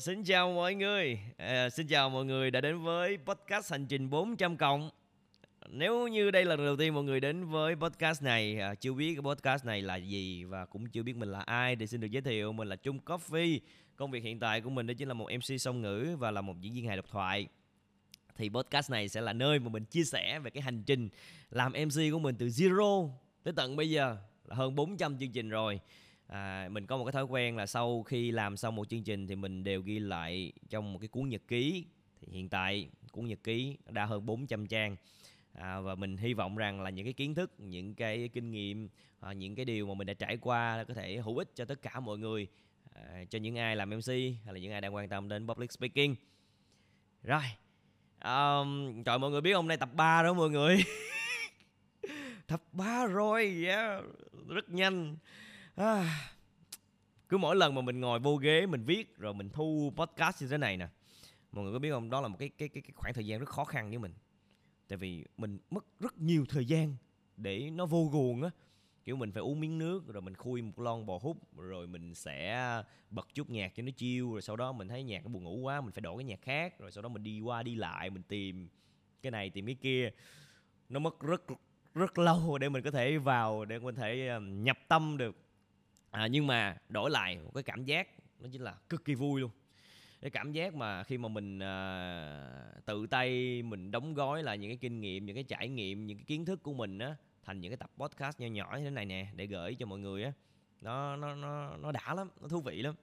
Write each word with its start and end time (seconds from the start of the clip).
Xin 0.00 0.24
chào 0.24 0.52
mọi 0.52 0.74
người, 0.74 1.20
à, 1.36 1.70
xin 1.70 1.86
chào 1.86 2.10
mọi 2.10 2.24
người 2.24 2.50
đã 2.50 2.60
đến 2.60 2.82
với 2.82 3.18
podcast 3.26 3.72
hành 3.72 3.86
trình 3.86 4.10
400 4.10 4.56
cộng. 4.56 4.90
Nếu 5.68 6.08
như 6.08 6.30
đây 6.30 6.44
là 6.44 6.56
lần 6.56 6.66
đầu 6.66 6.76
tiên 6.76 6.94
mọi 6.94 7.04
người 7.04 7.20
đến 7.20 7.44
với 7.44 7.74
podcast 7.74 8.22
này, 8.22 8.60
à, 8.60 8.74
chưa 8.74 8.92
biết 8.92 9.14
cái 9.14 9.22
podcast 9.22 9.64
này 9.64 9.82
là 9.82 9.96
gì 9.96 10.44
và 10.44 10.64
cũng 10.64 10.86
chưa 10.86 11.02
biết 11.02 11.16
mình 11.16 11.32
là 11.32 11.40
ai 11.40 11.76
thì 11.76 11.86
xin 11.86 12.00
được 12.00 12.10
giới 12.10 12.22
thiệu 12.22 12.52
mình 12.52 12.68
là 12.68 12.76
Trung 12.76 12.98
Coffee. 13.04 13.58
Công 13.96 14.10
việc 14.10 14.22
hiện 14.22 14.40
tại 14.40 14.60
của 14.60 14.70
mình 14.70 14.86
đó 14.86 14.94
chính 14.98 15.08
là 15.08 15.14
một 15.14 15.28
MC 15.32 15.60
song 15.60 15.80
ngữ 15.80 16.16
và 16.18 16.30
là 16.30 16.40
một 16.40 16.60
diễn 16.60 16.74
viên 16.74 16.86
hài 16.86 16.96
độc 16.96 17.06
thoại. 17.10 17.46
Thì 18.36 18.48
podcast 18.48 18.90
này 18.90 19.08
sẽ 19.08 19.20
là 19.20 19.32
nơi 19.32 19.58
mà 19.58 19.68
mình 19.68 19.84
chia 19.84 20.04
sẻ 20.04 20.38
về 20.38 20.50
cái 20.50 20.62
hành 20.62 20.82
trình 20.86 21.08
làm 21.50 21.72
MC 21.72 22.12
của 22.12 22.18
mình 22.18 22.34
từ 22.38 22.46
zero 22.46 23.10
tới 23.42 23.54
tận 23.56 23.76
bây 23.76 23.90
giờ 23.90 24.16
là 24.44 24.56
hơn 24.56 24.74
400 24.74 25.18
chương 25.18 25.32
trình 25.32 25.48
rồi 25.48 25.80
à, 26.30 26.68
mình 26.70 26.86
có 26.86 26.96
một 26.96 27.04
cái 27.04 27.12
thói 27.12 27.24
quen 27.24 27.56
là 27.56 27.66
sau 27.66 28.02
khi 28.02 28.30
làm 28.30 28.56
xong 28.56 28.76
một 28.76 28.88
chương 28.88 29.02
trình 29.02 29.26
thì 29.26 29.36
mình 29.36 29.64
đều 29.64 29.80
ghi 29.80 29.98
lại 29.98 30.52
trong 30.68 30.92
một 30.92 30.98
cái 30.98 31.08
cuốn 31.08 31.28
nhật 31.28 31.42
ký. 31.48 31.84
Thì 32.20 32.28
hiện 32.32 32.48
tại 32.48 32.88
cuốn 33.12 33.26
nhật 33.26 33.38
ký 33.44 33.76
đã 33.88 34.04
hơn 34.04 34.26
400 34.26 34.66
trang. 34.66 34.96
À, 35.52 35.80
và 35.80 35.94
mình 35.94 36.16
hy 36.16 36.34
vọng 36.34 36.56
rằng 36.56 36.80
là 36.80 36.90
những 36.90 37.06
cái 37.06 37.12
kiến 37.12 37.34
thức 37.34 37.52
những 37.58 37.94
cái 37.94 38.28
kinh 38.28 38.50
nghiệm 38.50 38.88
à, 39.20 39.32
những 39.32 39.54
cái 39.54 39.64
điều 39.64 39.86
mà 39.86 39.94
mình 39.94 40.06
đã 40.06 40.14
trải 40.14 40.36
qua 40.36 40.84
có 40.88 40.94
thể 40.94 41.16
hữu 41.16 41.38
ích 41.38 41.50
cho 41.54 41.64
tất 41.64 41.82
cả 41.82 42.00
mọi 42.00 42.18
người 42.18 42.46
à, 42.94 43.24
cho 43.30 43.38
những 43.38 43.58
ai 43.58 43.76
làm 43.76 43.90
mc 43.90 44.08
hay 44.08 44.54
là 44.54 44.58
những 44.58 44.72
ai 44.72 44.80
đang 44.80 44.94
quan 44.94 45.08
tâm 45.08 45.28
đến 45.28 45.46
public 45.46 45.72
speaking. 45.72 46.14
Rồi 47.22 47.42
um, 48.24 49.02
trời 49.02 49.18
mọi 49.18 49.30
người 49.30 49.40
biết 49.40 49.52
hôm 49.52 49.68
nay 49.68 49.76
tập 49.76 49.88
3 49.92 50.22
đó 50.22 50.32
mọi 50.32 50.50
người. 50.50 50.78
Tập 52.46 52.62
3 52.72 53.06
rồi 53.06 53.62
yeah. 53.66 54.04
rất 54.48 54.68
nhanh 54.70 55.16
à, 55.74 56.20
cứ 57.28 57.38
mỗi 57.38 57.56
lần 57.56 57.74
mà 57.74 57.80
mình 57.80 58.00
ngồi 58.00 58.18
vô 58.18 58.36
ghế 58.36 58.66
mình 58.66 58.84
viết 58.84 59.16
rồi 59.18 59.34
mình 59.34 59.50
thu 59.50 59.92
podcast 59.96 60.42
như 60.42 60.48
thế 60.48 60.58
này 60.58 60.76
nè 60.76 60.88
mọi 61.52 61.64
người 61.64 61.72
có 61.72 61.78
biết 61.78 61.90
không? 61.90 62.10
Đó 62.10 62.20
là 62.20 62.28
một 62.28 62.36
cái 62.38 62.48
cái 62.48 62.68
cái, 62.68 62.82
cái 62.82 62.92
khoảng 62.94 63.14
thời 63.14 63.26
gian 63.26 63.40
rất 63.40 63.48
khó 63.48 63.64
khăn 63.64 63.88
với 63.90 63.98
mình. 63.98 64.12
Tại 64.88 64.98
vì 64.98 65.24
mình 65.36 65.58
mất 65.70 65.84
rất 66.00 66.18
nhiều 66.18 66.44
thời 66.48 66.64
gian 66.64 66.96
để 67.36 67.70
nó 67.70 67.86
vô 67.86 68.08
guồng 68.12 68.42
á. 68.42 68.50
Kiểu 69.04 69.16
mình 69.16 69.32
phải 69.32 69.40
uống 69.40 69.60
miếng 69.60 69.78
nước 69.78 70.12
rồi 70.12 70.22
mình 70.22 70.34
khui 70.34 70.62
một 70.62 70.78
lon 70.78 71.06
bò 71.06 71.18
hút 71.22 71.56
rồi 71.56 71.86
mình 71.86 72.14
sẽ 72.14 72.62
bật 73.10 73.28
chút 73.34 73.50
nhạc 73.50 73.72
cho 73.74 73.82
nó 73.82 73.90
chiêu 73.96 74.32
rồi 74.32 74.42
sau 74.42 74.56
đó 74.56 74.72
mình 74.72 74.88
thấy 74.88 75.02
nhạc 75.02 75.24
nó 75.24 75.28
buồn 75.28 75.44
ngủ 75.44 75.56
quá 75.56 75.80
mình 75.80 75.92
phải 75.92 76.00
đổi 76.00 76.18
cái 76.18 76.24
nhạc 76.24 76.42
khác 76.42 76.78
rồi 76.78 76.92
sau 76.92 77.02
đó 77.02 77.08
mình 77.08 77.22
đi 77.22 77.40
qua 77.40 77.62
đi 77.62 77.74
lại 77.74 78.10
mình 78.10 78.22
tìm 78.22 78.68
cái 79.22 79.30
này 79.30 79.50
tìm 79.50 79.66
cái 79.66 79.74
kia. 79.74 80.10
Nó 80.88 81.00
mất 81.00 81.20
rất 81.20 81.42
rất 81.94 82.18
lâu 82.18 82.58
để 82.58 82.68
mình 82.68 82.82
có 82.82 82.90
thể 82.90 83.18
vào 83.18 83.64
để 83.64 83.78
mình 83.78 83.94
có 83.94 84.02
thể 84.02 84.28
ờ, 84.28 84.40
nhập 84.40 84.78
tâm 84.88 85.16
được 85.16 85.36
à, 86.10 86.26
nhưng 86.26 86.46
mà 86.46 86.76
đổi 86.88 87.10
lại 87.10 87.38
một 87.44 87.50
cái 87.54 87.62
cảm 87.62 87.84
giác 87.84 88.08
nó 88.40 88.48
chính 88.52 88.62
là 88.62 88.74
cực 88.88 89.04
kỳ 89.04 89.14
vui 89.14 89.40
luôn. 89.40 89.50
Cái 90.20 90.30
cảm 90.30 90.52
giác 90.52 90.74
mà 90.74 91.04
khi 91.04 91.18
mà 91.18 91.28
mình 91.28 91.58
à, 91.58 92.72
tự 92.84 93.06
tay 93.06 93.62
mình 93.62 93.90
đóng 93.90 94.14
gói 94.14 94.42
là 94.42 94.54
những 94.54 94.70
cái 94.70 94.78
kinh 94.80 95.00
nghiệm 95.00 95.26
những 95.26 95.34
cái 95.34 95.44
trải 95.44 95.68
nghiệm 95.68 96.06
những 96.06 96.18
cái 96.18 96.24
kiến 96.24 96.44
thức 96.44 96.62
của 96.62 96.74
mình 96.74 96.98
á 96.98 97.16
thành 97.44 97.60
những 97.60 97.70
cái 97.70 97.76
tập 97.76 97.90
podcast 97.98 98.40
nhỏ 98.40 98.46
nhỏ 98.46 98.76
như 98.78 98.84
thế 98.84 98.90
này 98.90 99.04
nè 99.04 99.26
để 99.34 99.46
gửi 99.46 99.74
cho 99.74 99.86
mọi 99.86 99.98
người 99.98 100.24
á 100.24 100.32
nó 100.80 101.16
nó 101.16 101.34
nó 101.34 101.76
nó 101.76 101.92
đã 101.92 102.14
lắm 102.14 102.30
nó 102.40 102.48
thú 102.48 102.60
vị 102.60 102.82
lắm. 102.82 102.94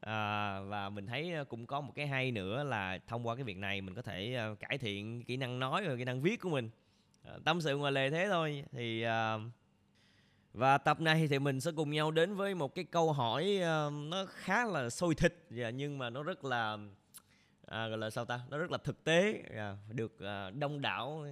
À, 0.00 0.60
và 0.60 0.90
mình 0.90 1.06
thấy 1.06 1.32
à, 1.32 1.44
cũng 1.44 1.66
có 1.66 1.80
một 1.80 1.92
cái 1.94 2.06
hay 2.06 2.32
nữa 2.32 2.64
là 2.64 2.98
thông 3.06 3.26
qua 3.26 3.34
cái 3.34 3.44
việc 3.44 3.56
này 3.56 3.80
mình 3.80 3.94
có 3.94 4.02
thể 4.02 4.34
à, 4.34 4.48
cải 4.60 4.78
thiện 4.78 5.24
kỹ 5.24 5.36
năng 5.36 5.58
nói 5.58 5.88
và 5.88 5.96
kỹ 5.96 6.04
năng 6.04 6.22
viết 6.22 6.40
của 6.40 6.50
mình. 6.50 6.70
À, 7.22 7.32
tâm 7.44 7.60
sự 7.60 7.76
ngoài 7.76 7.92
lề 7.92 8.10
thế 8.10 8.28
thôi 8.30 8.64
thì 8.72 9.02
à, 9.02 9.38
và 10.54 10.78
tập 10.78 11.00
này 11.00 11.26
thì 11.28 11.38
mình 11.38 11.60
sẽ 11.60 11.70
cùng 11.76 11.90
nhau 11.90 12.10
đến 12.10 12.34
với 12.34 12.54
một 12.54 12.74
cái 12.74 12.84
câu 12.84 13.12
hỏi 13.12 13.58
uh, 13.58 13.92
nó 13.92 14.26
khá 14.26 14.64
là 14.64 14.90
sôi 14.90 15.14
thịt 15.14 15.34
yeah, 15.56 15.74
nhưng 15.74 15.98
mà 15.98 16.10
nó 16.10 16.22
rất 16.22 16.44
là 16.44 16.78
à, 17.66 17.88
gọi 17.88 17.98
là 17.98 18.10
sao 18.10 18.24
ta? 18.24 18.40
Nó 18.50 18.58
rất 18.58 18.70
là 18.70 18.78
thực 18.78 19.04
tế 19.04 19.42
yeah, 19.50 19.76
được 19.88 20.12
uh, 20.14 20.54
đông 20.54 20.80
đảo 20.80 21.26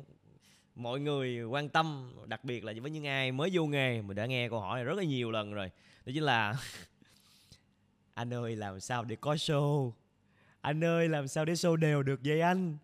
mọi 0.74 1.00
người 1.00 1.42
quan 1.42 1.68
tâm 1.68 2.12
đặc 2.26 2.44
biệt 2.44 2.64
là 2.64 2.72
với 2.82 2.90
những 2.90 3.06
ai 3.06 3.32
mới 3.32 3.50
vô 3.52 3.66
nghề. 3.66 4.02
Mình 4.02 4.16
đã 4.16 4.26
nghe 4.26 4.48
câu 4.48 4.60
hỏi 4.60 4.78
này 4.78 4.84
rất 4.84 4.96
là 4.96 5.04
nhiều 5.04 5.30
lần 5.30 5.52
rồi. 5.52 5.70
Đó 6.06 6.12
chính 6.14 6.22
là 6.22 6.54
anh 8.14 8.34
ơi 8.34 8.56
làm 8.56 8.80
sao 8.80 9.04
để 9.04 9.16
có 9.16 9.34
show? 9.34 9.92
Anh 10.60 10.84
ơi 10.84 11.08
làm 11.08 11.28
sao 11.28 11.44
để 11.44 11.52
show 11.52 11.76
đều 11.76 12.02
được 12.02 12.20
vậy 12.24 12.40
anh? 12.40 12.76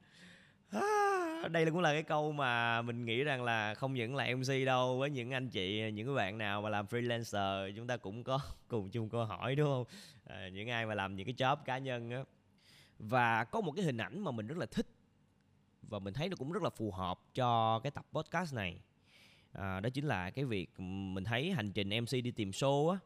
Đây 1.50 1.66
cũng 1.70 1.80
là 1.80 1.92
cái 1.92 2.02
câu 2.02 2.32
mà 2.32 2.82
mình 2.82 3.04
nghĩ 3.04 3.24
rằng 3.24 3.42
là 3.42 3.74
không 3.74 3.94
những 3.94 4.16
là 4.16 4.34
mc 4.36 4.66
đâu 4.66 4.98
với 4.98 5.10
những 5.10 5.30
anh 5.30 5.48
chị 5.48 5.90
những 5.90 6.06
cái 6.06 6.14
bạn 6.14 6.38
nào 6.38 6.62
mà 6.62 6.68
làm 6.68 6.86
freelancer 6.86 7.72
chúng 7.76 7.86
ta 7.86 7.96
cũng 7.96 8.24
có 8.24 8.40
cùng 8.68 8.90
chung 8.90 9.08
câu 9.08 9.24
hỏi 9.24 9.54
đúng 9.54 9.66
không? 9.66 9.84
À, 10.26 10.48
những 10.48 10.68
ai 10.68 10.86
mà 10.86 10.94
làm 10.94 11.16
những 11.16 11.26
cái 11.26 11.34
job 11.34 11.56
cá 11.56 11.78
nhân 11.78 12.10
á. 12.10 12.24
Và 12.98 13.44
có 13.44 13.60
một 13.60 13.72
cái 13.76 13.84
hình 13.84 13.96
ảnh 13.96 14.20
mà 14.20 14.30
mình 14.30 14.46
rất 14.46 14.58
là 14.58 14.66
thích 14.66 14.86
và 15.82 15.98
mình 15.98 16.14
thấy 16.14 16.28
nó 16.28 16.36
cũng 16.36 16.52
rất 16.52 16.62
là 16.62 16.70
phù 16.70 16.90
hợp 16.90 17.20
cho 17.34 17.80
cái 17.82 17.90
tập 17.90 18.06
podcast 18.12 18.54
này. 18.54 18.80
À, 19.52 19.80
đó 19.80 19.88
chính 19.90 20.04
là 20.04 20.30
cái 20.30 20.44
việc 20.44 20.80
mình 21.12 21.24
thấy 21.24 21.52
hành 21.52 21.72
trình 21.72 21.88
mc 21.88 22.12
đi 22.12 22.30
tìm 22.30 22.50
show 22.50 22.90
á 22.90 22.98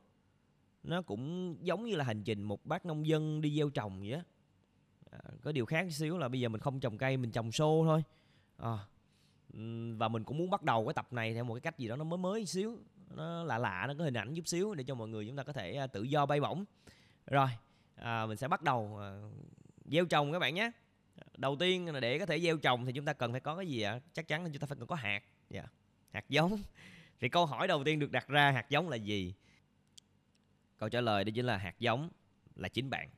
nó 0.82 1.02
cũng 1.02 1.56
giống 1.60 1.84
như 1.84 1.96
là 1.96 2.04
hành 2.04 2.22
trình 2.24 2.42
một 2.42 2.66
bác 2.66 2.86
nông 2.86 3.06
dân 3.06 3.40
đi 3.40 3.56
gieo 3.56 3.70
trồng 3.70 4.00
vậy 4.00 4.12
á. 4.12 4.22
À, 5.10 5.18
có 5.42 5.52
điều 5.52 5.66
khác 5.66 5.86
xíu 5.90 6.18
là 6.18 6.28
bây 6.28 6.40
giờ 6.40 6.48
mình 6.48 6.60
không 6.60 6.80
trồng 6.80 6.98
cây 6.98 7.16
mình 7.16 7.30
trồng 7.30 7.52
xô 7.52 7.84
thôi 7.86 8.02
à, 8.56 8.78
và 9.96 10.08
mình 10.08 10.24
cũng 10.24 10.38
muốn 10.38 10.50
bắt 10.50 10.62
đầu 10.62 10.86
cái 10.86 10.94
tập 10.94 11.12
này 11.12 11.34
theo 11.34 11.44
một 11.44 11.54
cái 11.54 11.60
cách 11.60 11.78
gì 11.78 11.88
đó 11.88 11.96
nó 11.96 12.04
mới 12.04 12.18
mới 12.18 12.46
xíu 12.46 12.78
nó 13.16 13.44
lạ 13.44 13.58
lạ 13.58 13.84
nó 13.88 13.94
có 13.98 14.04
hình 14.04 14.14
ảnh 14.14 14.34
chút 14.34 14.48
xíu 14.48 14.74
để 14.74 14.84
cho 14.84 14.94
mọi 14.94 15.08
người 15.08 15.26
chúng 15.26 15.36
ta 15.36 15.42
có 15.42 15.52
thể 15.52 15.74
à, 15.74 15.86
tự 15.86 16.02
do 16.02 16.26
bay 16.26 16.40
bổng. 16.40 16.64
Rồi 17.26 17.48
à, 17.94 18.26
mình 18.26 18.36
sẽ 18.36 18.48
bắt 18.48 18.62
đầu 18.62 18.98
à, 19.00 19.10
gieo 19.84 20.04
trồng 20.04 20.32
các 20.32 20.38
bạn 20.38 20.54
nhé. 20.54 20.70
Đầu 21.36 21.56
tiên 21.56 21.86
là 21.86 22.00
để 22.00 22.18
có 22.18 22.26
thể 22.26 22.40
gieo 22.40 22.56
trồng 22.56 22.86
thì 22.86 22.92
chúng 22.92 23.04
ta 23.04 23.12
cần 23.12 23.32
phải 23.32 23.40
có 23.40 23.56
cái 23.56 23.66
gì 23.66 23.82
ạ? 23.82 24.00
Chắc 24.12 24.28
chắn 24.28 24.44
là 24.44 24.50
chúng 24.52 24.60
ta 24.60 24.66
phải 24.66 24.76
cần 24.78 24.86
có 24.86 24.96
hạt. 24.96 25.22
Yeah. 25.50 25.66
Hạt 26.10 26.24
giống. 26.28 26.58
Thì 27.20 27.28
câu 27.28 27.46
hỏi 27.46 27.68
đầu 27.68 27.84
tiên 27.84 27.98
được 27.98 28.12
đặt 28.12 28.28
ra 28.28 28.50
hạt 28.50 28.70
giống 28.70 28.88
là 28.88 28.96
gì? 28.96 29.34
Câu 30.78 30.88
trả 30.88 31.00
lời 31.00 31.24
đó 31.24 31.30
chính 31.34 31.46
là 31.46 31.56
hạt 31.56 31.74
giống 31.78 32.10
là 32.56 32.68
chính 32.68 32.90
bạn. 32.90 33.10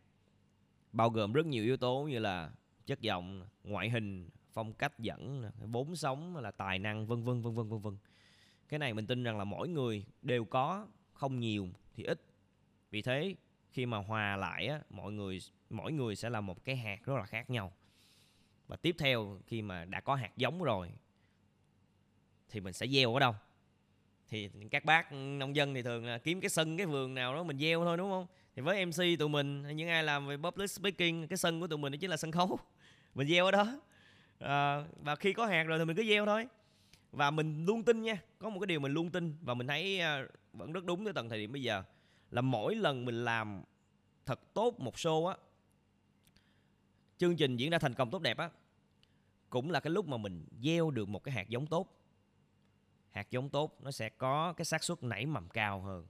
Bao 0.92 1.10
gồm 1.10 1.32
rất 1.32 1.46
nhiều 1.46 1.64
yếu 1.64 1.76
tố 1.76 2.02
như 2.02 2.18
là 2.18 2.50
chất 2.86 3.00
giọng 3.00 3.46
ngoại 3.64 3.90
hình 3.90 4.28
phong 4.54 4.72
cách 4.72 4.98
dẫn 4.98 5.50
vốn 5.58 5.96
sống 5.96 6.36
là 6.36 6.50
tài 6.50 6.78
năng, 6.78 7.06
vân 7.06 7.24
vân 7.24 7.42
vân 7.42 7.54
vân 7.54 7.68
vân 7.68 7.80
vân. 7.80 7.96
Cái 8.68 8.78
này 8.78 8.94
mình 8.94 9.06
tin 9.06 9.22
rằng 9.24 9.38
là 9.38 9.44
mỗi 9.44 9.68
người 9.68 10.04
đều 10.22 10.44
có, 10.44 10.86
không 11.12 11.40
nhiều 11.40 11.68
thì 11.94 12.04
ít. 12.04 12.20
Vì 12.90 13.02
thế, 13.02 13.34
khi 13.72 13.86
mà 13.86 13.98
hòa 13.98 14.36
lại 14.36 14.66
á, 14.66 14.80
mọi 14.90 15.12
người, 15.12 15.40
mỗi 15.70 15.92
người 15.92 16.16
sẽ 16.16 16.30
là 16.30 16.40
một 16.40 16.64
cái 16.64 16.76
hạt 16.76 17.04
rất 17.04 17.14
là 17.14 17.26
khác 17.26 17.50
nhau. 17.50 17.72
Và 18.66 18.76
tiếp 18.76 18.96
theo, 18.98 19.38
khi 19.46 19.62
mà 19.62 19.84
đã 19.84 20.00
có 20.00 20.14
hạt 20.14 20.30
giống 20.36 20.62
rồi, 20.62 20.90
thì 22.50 22.60
mình 22.60 22.72
sẽ 22.72 22.86
gieo 22.86 23.14
ở 23.14 23.20
đâu? 23.20 23.34
Thì 24.28 24.50
các 24.70 24.84
bác 24.84 25.12
nông 25.12 25.56
dân 25.56 25.74
thì 25.74 25.82
thường 25.82 26.06
là 26.06 26.18
kiếm 26.18 26.40
cái 26.40 26.50
sân, 26.50 26.76
cái 26.76 26.86
vườn 26.86 27.14
nào 27.14 27.34
đó 27.34 27.42
mình 27.42 27.58
gieo 27.58 27.84
thôi, 27.84 27.96
đúng 27.96 28.10
không? 28.10 28.26
Thì 28.56 28.62
với 28.62 28.86
mc 28.86 29.18
tụi 29.18 29.28
mình 29.28 29.76
những 29.76 29.88
ai 29.88 30.04
làm 30.04 30.26
về 30.26 30.36
public 30.36 30.70
speaking, 30.70 31.26
cái 31.26 31.36
sân 31.36 31.60
của 31.60 31.66
tụi 31.66 31.78
mình 31.78 31.92
đó 31.92 31.96
chính 32.00 32.10
là 32.10 32.16
sân 32.16 32.32
khấu. 32.32 32.58
Mình 33.14 33.28
gieo 33.28 33.44
ở 33.44 33.50
đó 33.50 33.80
à, 34.44 34.84
và 35.02 35.16
khi 35.16 35.32
có 35.32 35.46
hạt 35.46 35.62
rồi 35.62 35.78
thì 35.78 35.84
mình 35.84 35.96
cứ 35.96 36.04
gieo 36.08 36.26
thôi. 36.26 36.46
Và 37.12 37.30
mình 37.30 37.64
luôn 37.64 37.82
tin 37.82 38.02
nha 38.02 38.22
có 38.38 38.50
một 38.50 38.60
cái 38.60 38.66
điều 38.66 38.80
mình 38.80 38.92
luôn 38.92 39.10
tin 39.10 39.36
và 39.42 39.54
mình 39.54 39.66
thấy 39.66 40.00
ờ, 40.00 40.26
vẫn 40.52 40.72
rất 40.72 40.84
đúng 40.84 41.04
tới 41.04 41.12
tận 41.12 41.28
thời 41.28 41.38
điểm 41.38 41.52
bây 41.52 41.62
giờ 41.62 41.82
là 42.30 42.40
mỗi 42.40 42.74
lần 42.74 43.04
mình 43.04 43.24
làm 43.24 43.62
thật 44.26 44.54
tốt 44.54 44.80
một 44.80 44.94
show 44.94 45.26
á 45.26 45.36
chương 47.18 47.36
trình 47.36 47.56
diễn 47.56 47.70
ra 47.70 47.78
thành 47.78 47.94
công 47.94 48.10
tốt 48.10 48.22
đẹp 48.22 48.38
á 48.38 48.50
cũng 49.50 49.70
là 49.70 49.80
cái 49.80 49.90
lúc 49.90 50.08
mà 50.08 50.16
mình 50.16 50.46
gieo 50.62 50.90
được 50.90 51.08
một 51.08 51.24
cái 51.24 51.34
hạt 51.34 51.48
giống 51.48 51.66
tốt. 51.66 52.00
Hạt 53.10 53.30
giống 53.30 53.48
tốt 53.48 53.78
nó 53.82 53.90
sẽ 53.90 54.08
có 54.08 54.52
cái 54.52 54.64
xác 54.64 54.84
suất 54.84 55.02
nảy 55.02 55.26
mầm 55.26 55.48
cao 55.48 55.80
hơn. 55.80 56.06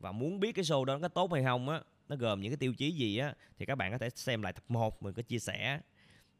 Và 0.00 0.12
muốn 0.12 0.40
biết 0.40 0.52
cái 0.52 0.64
show 0.64 0.84
đó 0.84 0.94
nó 0.94 1.00
có 1.00 1.08
tốt 1.08 1.32
hay 1.32 1.44
không 1.44 1.68
á 1.68 1.82
nó 2.08 2.16
gồm 2.16 2.40
những 2.40 2.50
cái 2.52 2.56
tiêu 2.56 2.74
chí 2.74 2.90
gì 2.90 3.18
á 3.18 3.34
thì 3.58 3.66
các 3.66 3.74
bạn 3.74 3.92
có 3.92 3.98
thể 3.98 4.10
xem 4.10 4.42
lại 4.42 4.52
tập 4.52 4.64
1 4.68 5.02
mình 5.02 5.14
có 5.14 5.22
chia 5.22 5.38
sẻ 5.38 5.80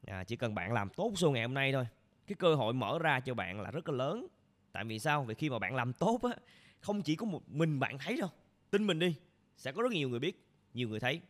à, 0.06 0.24
chỉ 0.24 0.36
cần 0.36 0.54
bạn 0.54 0.72
làm 0.72 0.90
tốt 0.90 1.12
show 1.14 1.30
ngày 1.30 1.42
hôm 1.42 1.54
nay 1.54 1.72
thôi. 1.72 1.86
Cái 2.26 2.36
cơ 2.38 2.54
hội 2.54 2.74
mở 2.74 2.98
ra 2.98 3.20
cho 3.20 3.34
bạn 3.34 3.60
là 3.60 3.70
rất 3.70 3.88
là 3.88 3.94
lớn. 3.94 4.26
Tại 4.72 4.84
vì 4.84 4.98
sao? 4.98 5.24
Vì 5.24 5.34
khi 5.34 5.50
mà 5.50 5.58
bạn 5.58 5.74
làm 5.74 5.92
tốt 5.92 6.20
á 6.22 6.36
không 6.80 7.02
chỉ 7.02 7.16
có 7.16 7.26
một 7.26 7.42
mình 7.48 7.80
bạn 7.80 7.98
thấy 7.98 8.16
đâu. 8.16 8.30
Tin 8.70 8.86
mình 8.86 8.98
đi 8.98 9.14
sẽ 9.56 9.72
có 9.72 9.82
rất 9.82 9.92
nhiều 9.92 10.08
người 10.08 10.18
biết 10.18 10.46
nhiều 10.74 10.88
người 10.88 11.00
thấy. 11.00 11.20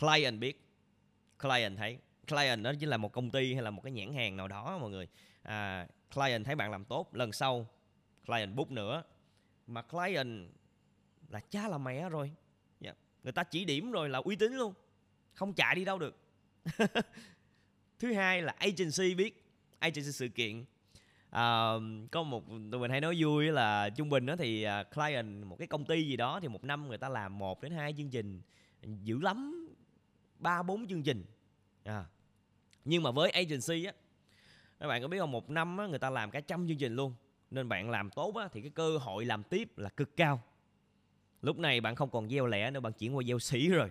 Client 0.00 0.40
biết 0.40 0.68
client 1.42 1.76
thấy. 1.76 1.98
Client 2.28 2.62
đó 2.62 2.72
chính 2.80 2.88
là 2.88 2.96
một 2.96 3.12
công 3.12 3.30
ty 3.30 3.54
hay 3.54 3.62
là 3.62 3.70
một 3.70 3.82
cái 3.84 3.92
nhãn 3.92 4.14
hàng 4.14 4.36
nào 4.36 4.48
đó 4.48 4.78
mọi 4.78 4.90
người. 4.90 5.08
À, 5.42 5.86
client 6.14 6.44
thấy 6.44 6.54
bạn 6.54 6.70
làm 6.70 6.84
tốt 6.84 7.08
lần 7.12 7.32
sau 7.32 7.66
client 8.26 8.54
book 8.54 8.70
nữa. 8.70 9.02
Mà 9.66 9.82
client 9.82 10.48
là 11.28 11.40
cha 11.40 11.68
là 11.68 11.78
mẹ 11.78 12.08
rồi. 12.08 12.32
Yeah. 12.80 12.96
Người 13.22 13.32
ta 13.32 13.44
chỉ 13.44 13.64
điểm 13.64 13.92
rồi 13.92 14.08
là 14.08 14.18
uy 14.18 14.36
tín 14.36 14.52
luôn. 14.52 14.74
Không 15.34 15.52
chạy 15.52 15.74
đi 15.74 15.84
đâu 15.84 15.98
được. 15.98 16.21
thứ 17.98 18.12
hai 18.12 18.42
là 18.42 18.54
agency 18.58 19.14
biết 19.14 19.44
agency 19.78 20.12
sự 20.12 20.28
kiện. 20.28 20.60
Uh, 20.60 21.82
có 22.10 22.22
một 22.22 22.44
tụi 22.70 22.80
mình 22.80 22.90
hay 22.90 23.00
nói 23.00 23.16
vui 23.18 23.46
là 23.46 23.90
trung 23.90 24.08
bình 24.08 24.26
đó 24.26 24.36
thì 24.36 24.66
uh, 24.66 24.94
client 24.94 25.44
một 25.44 25.56
cái 25.58 25.68
công 25.68 25.84
ty 25.84 26.02
gì 26.02 26.16
đó 26.16 26.40
thì 26.40 26.48
một 26.48 26.64
năm 26.64 26.88
người 26.88 26.98
ta 26.98 27.08
làm 27.08 27.38
một 27.38 27.62
đến 27.62 27.72
hai 27.72 27.94
chương 27.98 28.10
trình 28.10 28.42
dữ 28.82 29.18
lắm 29.18 29.68
ba 30.38 30.62
bốn 30.62 30.86
chương 30.88 31.02
trình. 31.02 31.24
À. 31.84 32.04
nhưng 32.84 33.02
mà 33.02 33.10
với 33.10 33.30
agency 33.30 33.84
á 33.84 33.92
các 34.82 34.88
bạn 34.88 35.02
có 35.02 35.08
biết 35.08 35.18
không? 35.18 35.30
Một 35.30 35.50
năm 35.50 35.78
á, 35.78 35.86
người 35.86 35.98
ta 35.98 36.10
làm 36.10 36.30
cả 36.30 36.40
trăm 36.40 36.68
chương 36.68 36.78
trình 36.78 36.94
luôn 36.94 37.14
nên 37.50 37.68
bạn 37.68 37.90
làm 37.90 38.10
tốt 38.10 38.36
á, 38.36 38.48
thì 38.52 38.60
cái 38.60 38.70
cơ 38.70 38.98
hội 38.98 39.24
làm 39.24 39.42
tiếp 39.42 39.78
là 39.78 39.88
cực 39.88 40.16
cao. 40.16 40.42
Lúc 41.42 41.58
này 41.58 41.80
bạn 41.80 41.94
không 41.94 42.10
còn 42.10 42.28
gieo 42.28 42.46
lẻ 42.46 42.70
nữa 42.70 42.80
bạn 42.80 42.92
chuyển 42.92 43.16
qua 43.16 43.22
gieo 43.26 43.38
sĩ 43.38 43.68
rồi 43.68 43.90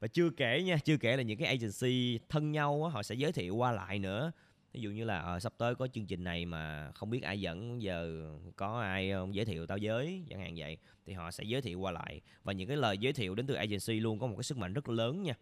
và 0.00 0.08
chưa 0.08 0.30
kể 0.30 0.62
nha 0.62 0.76
chưa 0.84 0.96
kể 0.96 1.16
là 1.16 1.22
những 1.22 1.38
cái 1.38 1.48
agency 1.48 2.18
thân 2.28 2.52
nhau 2.52 2.84
á, 2.84 2.90
họ 2.92 3.02
sẽ 3.02 3.14
giới 3.14 3.32
thiệu 3.32 3.56
qua 3.56 3.72
lại 3.72 3.98
nữa. 3.98 4.32
Ví 4.72 4.80
dụ 4.80 4.90
như 4.90 5.04
là 5.04 5.20
à, 5.20 5.40
sắp 5.40 5.52
tới 5.58 5.74
có 5.74 5.86
chương 5.86 6.06
trình 6.06 6.24
này 6.24 6.46
mà 6.46 6.92
không 6.92 7.10
biết 7.10 7.22
ai 7.22 7.40
dẫn 7.40 7.82
giờ 7.82 8.26
có 8.56 8.80
ai 8.80 9.12
không 9.12 9.34
giới 9.34 9.44
thiệu 9.44 9.66
tao 9.66 9.78
giới 9.78 10.24
chẳng 10.30 10.40
hạn 10.40 10.54
vậy 10.56 10.78
thì 11.06 11.12
họ 11.12 11.30
sẽ 11.30 11.44
giới 11.44 11.62
thiệu 11.62 11.80
qua 11.80 11.92
lại. 11.92 12.20
Và 12.44 12.52
những 12.52 12.68
cái 12.68 12.76
lời 12.76 12.98
giới 12.98 13.12
thiệu 13.12 13.34
đến 13.34 13.46
từ 13.46 13.54
agency 13.54 14.00
luôn 14.00 14.18
có 14.18 14.26
một 14.26 14.36
cái 14.36 14.42
sức 14.42 14.58
mạnh 14.58 14.72
rất 14.72 14.88
lớn 14.88 15.22
nha. 15.22 15.34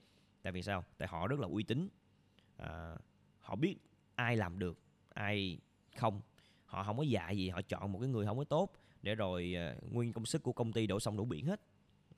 Tại 0.42 0.52
vì 0.52 0.62
sao? 0.62 0.84
Tại 0.98 1.08
họ 1.08 1.26
rất 1.26 1.40
là 1.40 1.48
uy 1.50 1.62
tín. 1.62 1.88
À, 2.56 2.96
họ 3.38 3.56
biết 3.56 3.76
ai 4.14 4.36
làm 4.36 4.58
được 4.58 4.78
ai 5.14 5.58
không. 5.96 6.20
Họ 6.64 6.84
không 6.84 6.96
có 6.96 7.02
dạy 7.02 7.36
gì 7.36 7.48
họ 7.48 7.62
chọn 7.62 7.92
một 7.92 7.98
cái 7.98 8.08
người 8.08 8.26
không 8.26 8.38
có 8.38 8.44
tốt 8.44 8.72
để 9.02 9.14
rồi 9.14 9.54
uh, 9.76 9.92
nguyên 9.92 10.12
công 10.12 10.26
sức 10.26 10.42
của 10.42 10.52
công 10.52 10.72
ty 10.72 10.86
đổ 10.86 11.00
sông 11.00 11.16
đổ 11.16 11.24
biển 11.24 11.46
hết. 11.46 11.60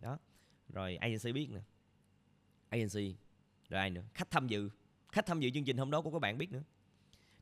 Đó. 0.00 0.18
Rồi 0.68 0.96
agency 0.96 1.32
biết 1.32 1.50
nè 1.50 1.60
agency 2.70 3.14
rồi 3.68 3.80
ai 3.80 3.90
nữa? 3.90 4.02
Khách 4.14 4.30
tham 4.30 4.48
dự. 4.48 4.70
Khách 5.12 5.26
tham 5.26 5.40
dự 5.40 5.50
chương 5.50 5.64
trình 5.64 5.76
hôm 5.76 5.90
đó 5.90 6.00
của 6.00 6.10
các 6.10 6.18
bạn 6.18 6.38
biết 6.38 6.52
nữa. 6.52 6.62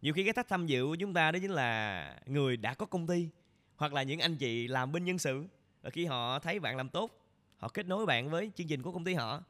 Nhiều 0.02 0.14
khi 0.14 0.24
cái 0.24 0.32
khách 0.32 0.48
tham 0.48 0.66
dự 0.66 0.86
của 0.86 0.94
chúng 0.94 1.14
ta 1.14 1.32
đó 1.32 1.38
chính 1.42 1.50
là 1.50 2.20
người 2.26 2.56
đã 2.56 2.74
có 2.74 2.86
công 2.86 3.06
ty, 3.06 3.28
hoặc 3.76 3.92
là 3.92 4.02
những 4.02 4.20
anh 4.20 4.36
chị 4.36 4.68
làm 4.68 4.92
bên 4.92 5.04
nhân 5.04 5.18
sự. 5.18 5.46
Và 5.82 5.90
khi 5.90 6.04
họ 6.04 6.38
thấy 6.38 6.60
bạn 6.60 6.76
làm 6.76 6.88
tốt, 6.88 7.10
họ 7.56 7.68
kết 7.68 7.86
nối 7.86 8.06
bạn 8.06 8.30
với 8.30 8.50
chương 8.56 8.66
trình 8.66 8.82
của 8.82 8.92
công 8.92 9.04
ty 9.04 9.14
họ. 9.14 9.42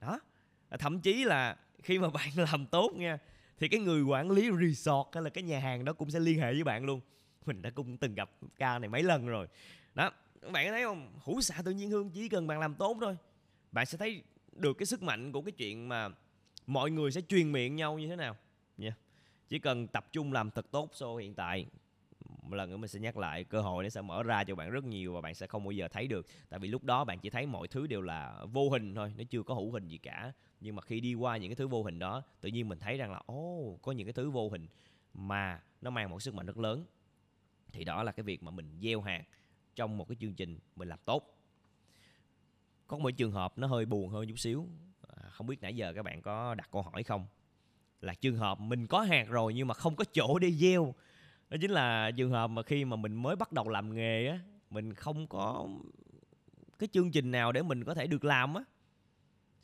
Đó. 0.00 0.20
Thậm 0.78 1.00
chí 1.00 1.24
là 1.24 1.56
khi 1.82 1.98
mà 1.98 2.10
bạn 2.14 2.28
làm 2.36 2.66
tốt 2.66 2.92
nha, 2.96 3.18
thì 3.58 3.68
cái 3.68 3.80
người 3.80 4.02
quản 4.02 4.30
lý 4.30 4.50
resort 4.60 5.08
hay 5.12 5.22
là 5.22 5.30
cái 5.30 5.44
nhà 5.44 5.58
hàng 5.60 5.84
đó 5.84 5.92
cũng 5.92 6.10
sẽ 6.10 6.20
liên 6.20 6.38
hệ 6.38 6.52
với 6.52 6.64
bạn 6.64 6.84
luôn. 6.84 7.00
Mình 7.46 7.62
đã 7.62 7.70
cũng 7.70 7.96
từng 7.96 8.14
gặp 8.14 8.30
ca 8.58 8.78
này 8.78 8.88
mấy 8.88 9.02
lần 9.02 9.26
rồi. 9.26 9.46
Đó. 9.94 10.10
Các 10.42 10.52
bạn 10.52 10.68
thấy 10.68 10.82
không? 10.82 11.12
Hữu 11.24 11.40
xạ 11.40 11.54
tự 11.64 11.70
nhiên 11.70 11.90
hương, 11.90 12.10
chỉ 12.10 12.28
cần 12.28 12.46
bạn 12.46 12.60
làm 12.60 12.74
tốt 12.74 12.96
thôi, 13.00 13.16
bạn 13.72 13.86
sẽ 13.86 13.98
thấy 13.98 14.22
được 14.52 14.74
cái 14.78 14.86
sức 14.86 15.02
mạnh 15.02 15.32
của 15.32 15.42
cái 15.42 15.52
chuyện 15.52 15.88
mà 15.88 16.08
mọi 16.66 16.90
người 16.90 17.10
sẽ 17.10 17.20
truyền 17.20 17.52
miệng 17.52 17.76
nhau 17.76 17.98
như 17.98 18.08
thế 18.08 18.16
nào. 18.16 18.36
Nha. 18.76 18.86
Yeah. 18.86 18.98
chỉ 19.48 19.58
cần 19.58 19.86
tập 19.86 20.08
trung 20.12 20.32
làm 20.32 20.50
thật 20.50 20.70
tốt 20.70 20.90
so 20.92 21.16
hiện 21.16 21.34
tại 21.34 21.66
một 22.42 22.56
lần 22.56 22.70
nữa 22.70 22.76
mình 22.76 22.88
sẽ 22.88 23.00
nhắc 23.00 23.16
lại 23.16 23.44
cơ 23.44 23.60
hội 23.60 23.84
nó 23.84 23.88
sẽ 23.88 24.02
mở 24.02 24.22
ra 24.22 24.44
cho 24.44 24.54
bạn 24.54 24.70
rất 24.70 24.84
nhiều 24.84 25.14
và 25.14 25.20
bạn 25.20 25.34
sẽ 25.34 25.46
không 25.46 25.64
bao 25.64 25.72
giờ 25.72 25.88
thấy 25.88 26.06
được. 26.06 26.26
Tại 26.48 26.60
vì 26.60 26.68
lúc 26.68 26.84
đó 26.84 27.04
bạn 27.04 27.18
chỉ 27.18 27.30
thấy 27.30 27.46
mọi 27.46 27.68
thứ 27.68 27.86
đều 27.86 28.00
là 28.00 28.44
vô 28.52 28.70
hình 28.70 28.94
thôi 28.94 29.14
nó 29.16 29.24
chưa 29.30 29.42
có 29.42 29.54
hữu 29.54 29.70
hình 29.72 29.88
gì 29.88 29.98
cả. 29.98 30.32
Nhưng 30.60 30.76
mà 30.76 30.82
khi 30.82 31.00
đi 31.00 31.14
qua 31.14 31.36
những 31.36 31.50
cái 31.50 31.56
thứ 31.56 31.68
vô 31.68 31.82
hình 31.82 31.98
đó 31.98 32.22
tự 32.40 32.48
nhiên 32.48 32.68
mình 32.68 32.78
thấy 32.78 32.96
rằng 32.96 33.12
là 33.12 33.22
ô 33.26 33.58
oh, 33.58 33.82
có 33.82 33.92
những 33.92 34.06
cái 34.06 34.12
thứ 34.12 34.30
vô 34.30 34.48
hình 34.48 34.66
mà 35.14 35.60
nó 35.80 35.90
mang 35.90 36.10
một 36.10 36.22
sức 36.22 36.34
mạnh 36.34 36.46
rất 36.46 36.58
lớn. 36.58 36.84
Thì 37.72 37.84
đó 37.84 38.02
là 38.02 38.12
cái 38.12 38.24
việc 38.24 38.42
mà 38.42 38.50
mình 38.50 38.78
gieo 38.82 39.00
hạt 39.00 39.24
trong 39.74 39.98
một 39.98 40.08
cái 40.08 40.16
chương 40.20 40.34
trình 40.34 40.58
mình 40.76 40.88
làm 40.88 40.98
tốt 41.04 41.38
có 42.92 42.98
một 42.98 43.10
trường 43.10 43.32
hợp 43.32 43.58
nó 43.58 43.66
hơi 43.66 43.84
buồn 43.84 44.08
hơn 44.08 44.28
chút 44.28 44.38
xíu. 44.38 44.68
À, 45.16 45.28
không 45.30 45.46
biết 45.46 45.62
nãy 45.62 45.76
giờ 45.76 45.92
các 45.92 46.02
bạn 46.02 46.22
có 46.22 46.54
đặt 46.54 46.68
câu 46.72 46.82
hỏi 46.82 47.02
không? 47.02 47.26
Là 48.00 48.14
trường 48.14 48.36
hợp 48.36 48.60
mình 48.60 48.86
có 48.86 49.00
hạt 49.00 49.28
rồi 49.28 49.54
nhưng 49.54 49.68
mà 49.68 49.74
không 49.74 49.96
có 49.96 50.04
chỗ 50.12 50.38
để 50.38 50.52
gieo. 50.52 50.94
Đó 51.50 51.56
chính 51.60 51.70
là 51.70 52.10
trường 52.10 52.30
hợp 52.30 52.46
mà 52.46 52.62
khi 52.62 52.84
mà 52.84 52.96
mình 52.96 53.14
mới 53.14 53.36
bắt 53.36 53.52
đầu 53.52 53.68
làm 53.68 53.94
nghề 53.94 54.26
á 54.26 54.38
mình 54.70 54.94
không 54.94 55.26
có 55.26 55.68
cái 56.78 56.88
chương 56.92 57.10
trình 57.10 57.30
nào 57.30 57.52
để 57.52 57.62
mình 57.62 57.84
có 57.84 57.94
thể 57.94 58.06
được 58.06 58.24
làm 58.24 58.54
á. 58.54 58.64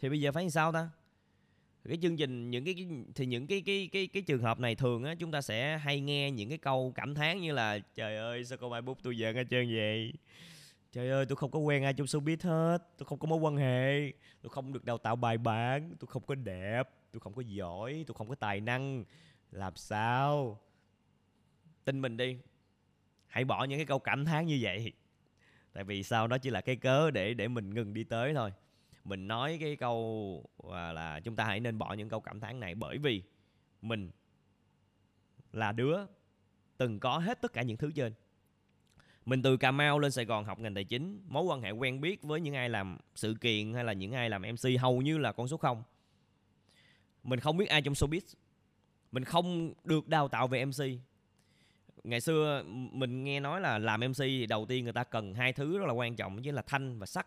Thì 0.01 0.09
bây 0.09 0.21
giờ 0.21 0.33
phải 0.33 0.45
làm 0.45 0.51
sao 0.51 0.73
ta? 0.73 0.91
Cái 1.89 1.99
chương 2.03 2.17
trình 2.17 2.51
những 2.51 2.65
cái 2.65 2.87
thì 3.15 3.27
những 3.27 3.47
cái 3.47 3.63
cái 3.67 3.89
cái 3.93 4.07
cái 4.07 4.23
trường 4.23 4.43
hợp 4.43 4.61
này 4.61 4.75
thường 4.75 5.05
á 5.05 5.15
chúng 5.19 5.31
ta 5.31 5.41
sẽ 5.41 5.79
hay 5.79 6.01
nghe 6.01 6.31
những 6.31 6.49
cái 6.49 6.59
câu 6.59 6.93
cảm 6.95 7.15
thán 7.15 7.41
như 7.41 7.53
là 7.53 7.79
trời 7.79 8.17
ơi 8.17 8.45
sao 8.45 8.59
không 8.59 8.73
ai 8.73 8.83
bút 8.83 8.99
tôi 9.03 9.19
giận 9.19 9.37
hết 9.37 9.45
trơn 9.51 9.69
vậy? 9.75 10.13
Trời 10.99 11.09
ơi 11.09 11.27
tôi 11.27 11.37
không 11.37 11.51
có 11.51 11.59
quen 11.59 11.85
ai 11.85 11.95
trong 11.95 12.07
showbiz 12.07 12.37
hết. 12.43 12.79
Tôi 12.99 13.07
không 13.07 13.19
có 13.19 13.27
mối 13.29 13.39
quan 13.39 13.57
hệ. 13.57 14.13
Tôi 14.43 14.51
không 14.51 14.73
được 14.73 14.85
đào 14.85 14.99
tạo 14.99 15.17
bài 15.17 15.39
bản. 15.39 15.95
Tôi 16.01 16.09
không 16.09 16.23
có 16.23 16.35
đẹp. 16.35 16.91
Tôi 17.13 17.21
không 17.21 17.35
có 17.35 17.43
giỏi. 17.43 18.05
Tôi 18.07 18.15
không 18.15 18.29
có 18.29 18.35
tài 18.35 18.61
năng. 18.61 19.05
Làm 19.51 19.77
sao? 19.77 20.61
Tin 21.85 22.01
mình 22.01 22.17
đi. 22.17 22.39
Hãy 23.27 23.45
bỏ 23.45 23.65
những 23.65 23.79
cái 23.79 23.87
câu 23.87 23.99
cảm 23.99 24.25
thán 24.25 24.47
như 24.47 24.59
vậy. 24.63 24.93
Tại 25.73 25.85
vì 25.85 26.03
sao 26.03 26.27
đó 26.27 26.39
chỉ 26.39 26.51
là 26.51 26.61
cái 26.61 26.77
cớ 26.77 27.11
để 27.11 27.35
để 27.35 27.49
mình 27.49 27.75
ngừng 27.75 27.95
đi 27.95 28.05
tới 28.05 28.35
thôi. 28.35 28.53
Mình 29.05 29.29
nói 29.29 29.59
cái 29.61 29.77
câu 29.77 30.45
là, 30.65 30.93
là 30.93 31.21
chúng 31.21 31.37
ta 31.37 31.45
hãy 31.45 31.61
nên 31.61 31.79
bỏ 31.79 31.93
những 31.93 32.09
câu 32.09 32.21
cảm 32.21 32.41
thán 32.41 32.61
này 32.61 32.75
bởi 32.75 32.99
vì 32.99 33.23
mình 33.83 34.11
là 35.53 35.73
đứa 35.73 35.97
từng 36.77 37.01
có 37.01 37.19
hết 37.19 37.43
tất 37.43 37.53
cả 37.53 37.63
những 37.63 37.77
thứ 37.77 37.91
trên 37.95 38.13
mình 39.29 39.43
từ 39.43 39.57
Cà 39.57 39.71
Mau 39.71 39.99
lên 39.99 40.11
Sài 40.11 40.25
Gòn 40.25 40.45
học 40.45 40.59
ngành 40.59 40.75
tài 40.75 40.85
chính 40.85 41.21
mối 41.29 41.45
quan 41.45 41.63
hệ 41.63 41.71
quen 41.71 42.01
biết 42.01 42.23
với 42.23 42.41
những 42.41 42.55
ai 42.55 42.69
làm 42.69 42.99
sự 43.15 43.35
kiện 43.41 43.75
hay 43.75 43.85
là 43.85 43.93
những 43.93 44.13
ai 44.13 44.31
làm 44.31 44.43
MC 44.43 44.81
hầu 44.81 45.03
như 45.03 45.19
là 45.19 45.33
con 45.33 45.49
số 45.49 45.57
không. 45.57 45.83
Mình 47.25 47.41
không 47.41 47.57
biết 47.57 47.69
ai 47.69 47.83
trong 47.83 47.95
showbiz. 47.95 48.35
Mình 49.13 49.25
không 49.25 49.73
được 49.85 50.09
đào 50.09 50.29
tạo 50.29 50.49
về 50.49 50.65
MC 50.65 50.83
ngày 52.05 52.21
xưa 52.21 52.63
mình 52.93 53.25
nghe 53.25 53.41
nói 53.41 53.61
là 53.61 53.79
làm 53.79 54.01
MC 54.01 54.19
thì 54.19 54.47
đầu 54.47 54.67
tiên 54.67 54.85
người 54.85 54.93
ta 54.93 55.05
cần 55.05 55.35
hai 55.35 55.53
thứ 55.53 55.79
rất 55.79 55.87
là 55.87 55.93
quan 55.93 56.17
trọng 56.17 56.43
chính 56.43 56.55
là 56.55 56.63
thanh 56.63 56.99
và 56.99 57.07
sắc. 57.07 57.27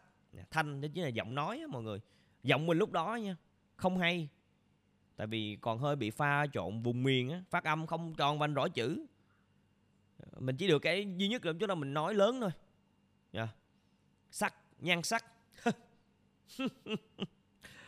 Thanh 0.51 0.81
đó 0.81 0.87
chính 0.93 1.03
là 1.03 1.09
giọng 1.09 1.35
nói 1.35 1.59
á, 1.59 1.67
mọi 1.69 1.83
người. 1.83 1.99
Giọng 2.43 2.65
mình 2.65 2.77
lúc 2.77 2.91
đó 2.91 3.15
nha 3.15 3.35
không 3.75 3.97
hay. 3.97 4.27
Tại 5.15 5.27
vì 5.27 5.57
còn 5.61 5.79
hơi 5.79 5.95
bị 5.95 6.09
pha 6.09 6.45
trộn 6.53 6.81
vùng 6.81 7.03
miền 7.03 7.29
á 7.29 7.43
phát 7.49 7.63
âm 7.63 7.87
không 7.87 8.15
tròn 8.15 8.39
vanh 8.39 8.53
rõ 8.53 8.67
chữ 8.67 9.05
mình 10.39 10.57
chỉ 10.57 10.67
được 10.67 10.79
cái 10.79 11.07
duy 11.17 11.27
nhất 11.27 11.45
là 11.45 11.53
chỗ 11.59 11.67
ta 11.67 11.75
mình 11.75 11.93
nói 11.93 12.13
lớn 12.13 12.41
thôi. 12.41 12.51
Yeah. 13.31 13.49
Sắc, 14.31 14.55
nhan 14.79 15.03
sắc. 15.03 15.25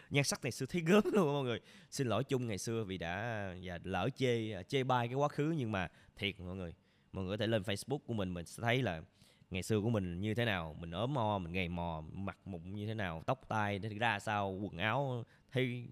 Nhan 0.09 0.23
sắc 0.23 0.43
này 0.43 0.51
xưa 0.51 0.65
thấy 0.65 0.81
gớm 0.81 1.03
luôn 1.13 1.33
mọi 1.33 1.43
người. 1.43 1.59
Xin 1.89 2.07
lỗi 2.07 2.23
chung 2.23 2.47
ngày 2.47 2.57
xưa 2.57 2.83
vì 2.83 2.97
đã 2.97 3.47
và 3.63 3.79
lỡ 3.83 4.09
chê 4.15 4.63
chê 4.63 4.83
bai 4.83 5.07
cái 5.07 5.15
quá 5.15 5.27
khứ 5.27 5.53
nhưng 5.57 5.71
mà 5.71 5.87
thiệt 6.15 6.39
mọi 6.39 6.55
người. 6.55 6.73
Mọi 7.11 7.25
người 7.25 7.33
có 7.33 7.41
thể 7.41 7.47
lên 7.47 7.61
facebook 7.61 7.97
của 7.97 8.13
mình 8.13 8.33
mình 8.33 8.45
sẽ 8.45 8.63
thấy 8.63 8.81
là 8.81 9.01
ngày 9.49 9.63
xưa 9.63 9.81
của 9.81 9.89
mình 9.89 10.21
như 10.21 10.33
thế 10.33 10.45
nào, 10.45 10.75
mình 10.79 10.91
ốm 10.91 11.13
mo 11.13 11.37
mình 11.37 11.53
gầy 11.53 11.69
mò, 11.69 12.03
mặt 12.13 12.37
mụn 12.45 12.75
như 12.75 12.87
thế 12.87 12.93
nào, 12.93 13.23
tóc 13.25 13.45
tai 13.47 13.79
ra 13.79 14.19
sao, 14.19 14.51
quần 14.51 14.77
áo, 14.77 15.25
thấy 15.51 15.87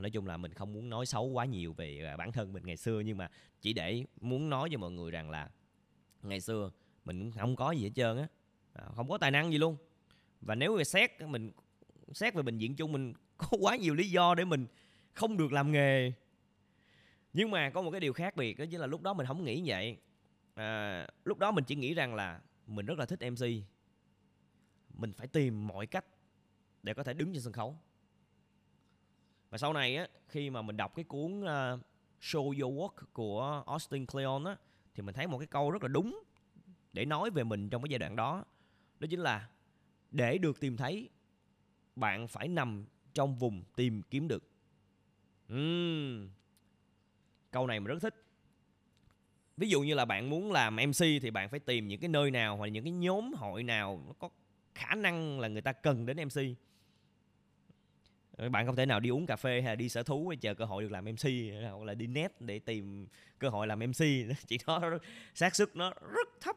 nói 0.00 0.10
chung 0.10 0.26
là 0.26 0.36
mình 0.36 0.54
không 0.54 0.72
muốn 0.72 0.90
nói 0.90 1.06
xấu 1.06 1.24
quá 1.24 1.44
nhiều 1.44 1.72
về 1.72 2.04
à, 2.04 2.16
bản 2.16 2.32
thân 2.32 2.52
mình 2.52 2.62
ngày 2.66 2.76
xưa 2.76 3.00
nhưng 3.00 3.16
mà 3.16 3.30
chỉ 3.60 3.72
để 3.72 4.04
muốn 4.20 4.50
nói 4.50 4.68
cho 4.72 4.78
mọi 4.78 4.90
người 4.90 5.10
rằng 5.10 5.30
là 5.30 5.50
ngày 6.22 6.40
xưa 6.40 6.70
mình 7.04 7.32
không 7.32 7.56
có 7.56 7.70
gì 7.70 7.84
hết 7.84 7.90
trơn 7.94 8.18
á. 8.18 8.26
À, 8.72 8.84
không 8.96 9.08
có 9.08 9.18
tài 9.18 9.30
năng 9.30 9.52
gì 9.52 9.58
luôn. 9.58 9.76
Và 10.40 10.54
nếu 10.54 10.76
mà 10.76 10.84
xét 10.84 11.10
mình 11.20 11.50
xét 12.12 12.34
về 12.34 12.42
bệnh 12.42 12.58
viện 12.58 12.76
chung 12.76 12.92
mình 12.92 13.12
có 13.36 13.48
quá 13.60 13.76
nhiều 13.76 13.94
lý 13.94 14.10
do 14.10 14.34
để 14.34 14.44
mình 14.44 14.66
không 15.12 15.36
được 15.36 15.52
làm 15.52 15.72
nghề. 15.72 16.12
Nhưng 17.32 17.50
mà 17.50 17.70
có 17.70 17.82
một 17.82 17.90
cái 17.90 18.00
điều 18.00 18.12
khác 18.12 18.36
biệt 18.36 18.58
đó 18.58 18.64
chính 18.70 18.80
là 18.80 18.86
lúc 18.86 19.02
đó 19.02 19.14
mình 19.14 19.26
không 19.26 19.44
nghĩ 19.44 19.62
vậy. 19.66 19.96
À, 20.54 21.06
lúc 21.24 21.38
đó 21.38 21.50
mình 21.50 21.64
chỉ 21.64 21.74
nghĩ 21.74 21.94
rằng 21.94 22.14
là 22.14 22.40
mình 22.66 22.86
rất 22.86 22.98
là 22.98 23.06
thích 23.06 23.30
mc 23.30 23.46
mình 24.94 25.12
phải 25.12 25.26
tìm 25.26 25.66
mọi 25.66 25.86
cách 25.86 26.04
để 26.82 26.94
có 26.94 27.02
thể 27.02 27.14
đứng 27.14 27.32
trên 27.32 27.42
sân 27.42 27.52
khấu 27.52 27.78
và 29.50 29.58
sau 29.58 29.72
này 29.72 29.96
á 29.96 30.08
khi 30.28 30.50
mà 30.50 30.62
mình 30.62 30.76
đọc 30.76 30.94
cái 30.94 31.04
cuốn 31.04 31.40
uh, 31.40 31.80
Show 32.20 32.60
Your 32.60 32.74
Work 32.74 33.06
của 33.12 33.62
Austin 33.66 34.06
Kleon 34.06 34.44
á 34.44 34.56
thì 34.94 35.02
mình 35.02 35.14
thấy 35.14 35.26
một 35.26 35.38
cái 35.38 35.46
câu 35.46 35.70
rất 35.70 35.82
là 35.82 35.88
đúng 35.88 36.22
để 36.92 37.04
nói 37.04 37.30
về 37.30 37.44
mình 37.44 37.68
trong 37.68 37.82
cái 37.82 37.90
giai 37.90 37.98
đoạn 37.98 38.16
đó. 38.16 38.44
Đó 39.00 39.06
chính 39.10 39.20
là 39.20 39.48
để 40.10 40.38
được 40.38 40.60
tìm 40.60 40.76
thấy 40.76 41.08
bạn 41.96 42.28
phải 42.28 42.48
nằm 42.48 42.84
trong 43.14 43.34
vùng 43.34 43.62
tìm 43.76 44.02
kiếm 44.10 44.28
được. 44.28 44.44
Uhm. 45.52 46.28
câu 47.50 47.66
này 47.66 47.80
mình 47.80 47.86
rất 47.88 48.02
thích. 48.02 48.14
Ví 49.56 49.68
dụ 49.68 49.82
như 49.82 49.94
là 49.94 50.04
bạn 50.04 50.30
muốn 50.30 50.52
làm 50.52 50.76
mc 50.76 50.98
thì 50.98 51.30
bạn 51.30 51.48
phải 51.48 51.60
tìm 51.60 51.88
những 51.88 52.00
cái 52.00 52.08
nơi 52.08 52.30
nào 52.30 52.56
hoặc 52.56 52.66
những 52.66 52.84
cái 52.84 52.92
nhóm 52.92 53.32
hội 53.32 53.62
nào 53.62 54.02
nó 54.06 54.12
có 54.18 54.28
khả 54.74 54.94
năng 54.94 55.40
là 55.40 55.48
người 55.48 55.62
ta 55.62 55.72
cần 55.72 56.06
đến 56.06 56.16
mc 56.24 56.40
Ờ, 58.40 58.48
bạn 58.48 58.66
không 58.66 58.76
thể 58.76 58.86
nào 58.86 59.00
đi 59.00 59.10
uống 59.10 59.26
cà 59.26 59.36
phê 59.36 59.62
hay 59.62 59.72
là 59.72 59.76
đi 59.76 59.88
sở 59.88 60.02
thú 60.02 60.30
để 60.30 60.36
chờ 60.40 60.54
cơ 60.54 60.64
hội 60.64 60.82
được 60.82 60.92
làm 60.92 61.04
mc 61.04 61.30
hoặc 61.62 61.84
là 61.84 61.94
đi 61.94 62.06
net 62.06 62.40
để 62.40 62.58
tìm 62.58 63.06
cơ 63.38 63.48
hội 63.48 63.66
làm 63.66 63.78
mc 63.78 63.98
chỉ 64.46 64.58
đó 64.66 64.82
xác 65.34 65.56
suất 65.56 65.76
nó 65.76 65.92
rất 66.14 66.28
thấp 66.40 66.56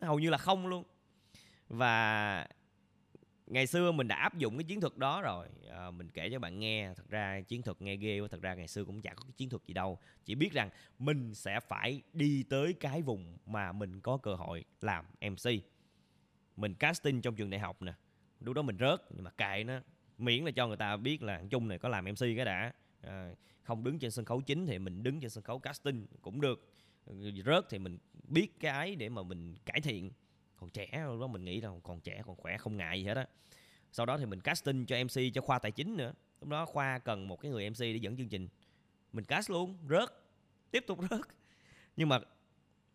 hầu 0.00 0.18
như 0.18 0.30
là 0.30 0.38
không 0.38 0.66
luôn. 0.66 0.84
Và 1.68 2.46
ngày 3.46 3.66
xưa 3.66 3.92
mình 3.92 4.08
đã 4.08 4.16
áp 4.16 4.38
dụng 4.38 4.56
cái 4.56 4.64
chiến 4.64 4.80
thuật 4.80 4.96
đó 4.96 5.22
rồi. 5.22 5.48
À, 5.70 5.90
mình 5.90 6.10
kể 6.10 6.30
cho 6.32 6.38
bạn 6.38 6.58
nghe 6.58 6.94
thật 6.96 7.08
ra 7.08 7.40
chiến 7.40 7.62
thuật 7.62 7.82
nghe 7.82 7.96
ghê 7.96 8.20
quá 8.20 8.28
thật 8.30 8.42
ra 8.42 8.54
ngày 8.54 8.68
xưa 8.68 8.84
cũng 8.84 9.02
chẳng 9.02 9.16
có 9.16 9.22
cái 9.24 9.32
chiến 9.36 9.50
thuật 9.50 9.62
gì 9.66 9.74
đâu. 9.74 9.98
Chỉ 10.24 10.34
biết 10.34 10.52
rằng 10.52 10.70
mình 10.98 11.34
sẽ 11.34 11.60
phải 11.60 12.02
đi 12.12 12.42
tới 12.42 12.72
cái 12.72 13.02
vùng 13.02 13.36
mà 13.46 13.72
mình 13.72 14.00
có 14.00 14.16
cơ 14.16 14.34
hội 14.34 14.64
làm 14.80 15.04
mc 15.30 15.52
mình 16.56 16.74
casting 16.74 17.20
trong 17.20 17.34
trường 17.34 17.50
đại 17.50 17.60
học 17.60 17.82
nè 17.82 17.92
lúc 18.40 18.54
đó 18.54 18.62
mình 18.62 18.76
rớt 18.80 19.00
nhưng 19.10 19.24
mà 19.24 19.30
cài 19.30 19.64
nó 19.64 19.80
miễn 20.18 20.44
là 20.44 20.50
cho 20.50 20.66
người 20.66 20.76
ta 20.76 20.96
biết 20.96 21.22
là 21.22 21.42
chung 21.50 21.68
này 21.68 21.78
có 21.78 21.88
làm 21.88 22.04
mc 22.04 22.18
cái 22.20 22.44
đã. 22.44 22.72
À, 23.02 23.30
không 23.62 23.84
đứng 23.84 23.98
trên 23.98 24.10
sân 24.10 24.24
khấu 24.24 24.40
chính 24.40 24.66
thì 24.66 24.78
mình 24.78 25.02
đứng 25.02 25.20
trên 25.20 25.30
sân 25.30 25.44
khấu 25.44 25.58
casting 25.58 26.06
cũng 26.22 26.40
được. 26.40 26.68
Rớt 27.44 27.64
thì 27.70 27.78
mình 27.78 27.98
biết 28.28 28.60
cái 28.60 28.72
ấy 28.72 28.96
để 28.96 29.08
mà 29.08 29.22
mình 29.22 29.54
cải 29.64 29.80
thiện. 29.80 30.10
Còn 30.56 30.70
trẻ 30.70 31.04
lúc 31.06 31.20
đó 31.20 31.26
mình 31.26 31.44
nghĩ 31.44 31.60
là 31.60 31.70
còn 31.82 32.00
trẻ 32.00 32.22
còn 32.26 32.36
khỏe 32.36 32.56
không 32.58 32.76
ngại 32.76 33.00
gì 33.00 33.06
hết 33.06 33.16
á. 33.16 33.26
Sau 33.92 34.06
đó 34.06 34.18
thì 34.18 34.26
mình 34.26 34.40
casting 34.40 34.86
cho 34.86 34.96
mc 35.04 35.34
cho 35.34 35.40
khoa 35.40 35.58
tài 35.58 35.72
chính 35.72 35.96
nữa. 35.96 36.12
Lúc 36.40 36.48
đó 36.48 36.66
khoa 36.66 36.98
cần 36.98 37.28
một 37.28 37.40
cái 37.40 37.50
người 37.50 37.70
mc 37.70 37.80
để 37.80 37.96
dẫn 37.96 38.16
chương 38.16 38.28
trình. 38.28 38.48
Mình 39.12 39.24
cast 39.24 39.50
luôn 39.50 39.76
rớt 39.88 40.08
tiếp 40.70 40.84
tục 40.86 40.98
rớt. 41.10 41.20
Nhưng 41.96 42.08
mà 42.08 42.18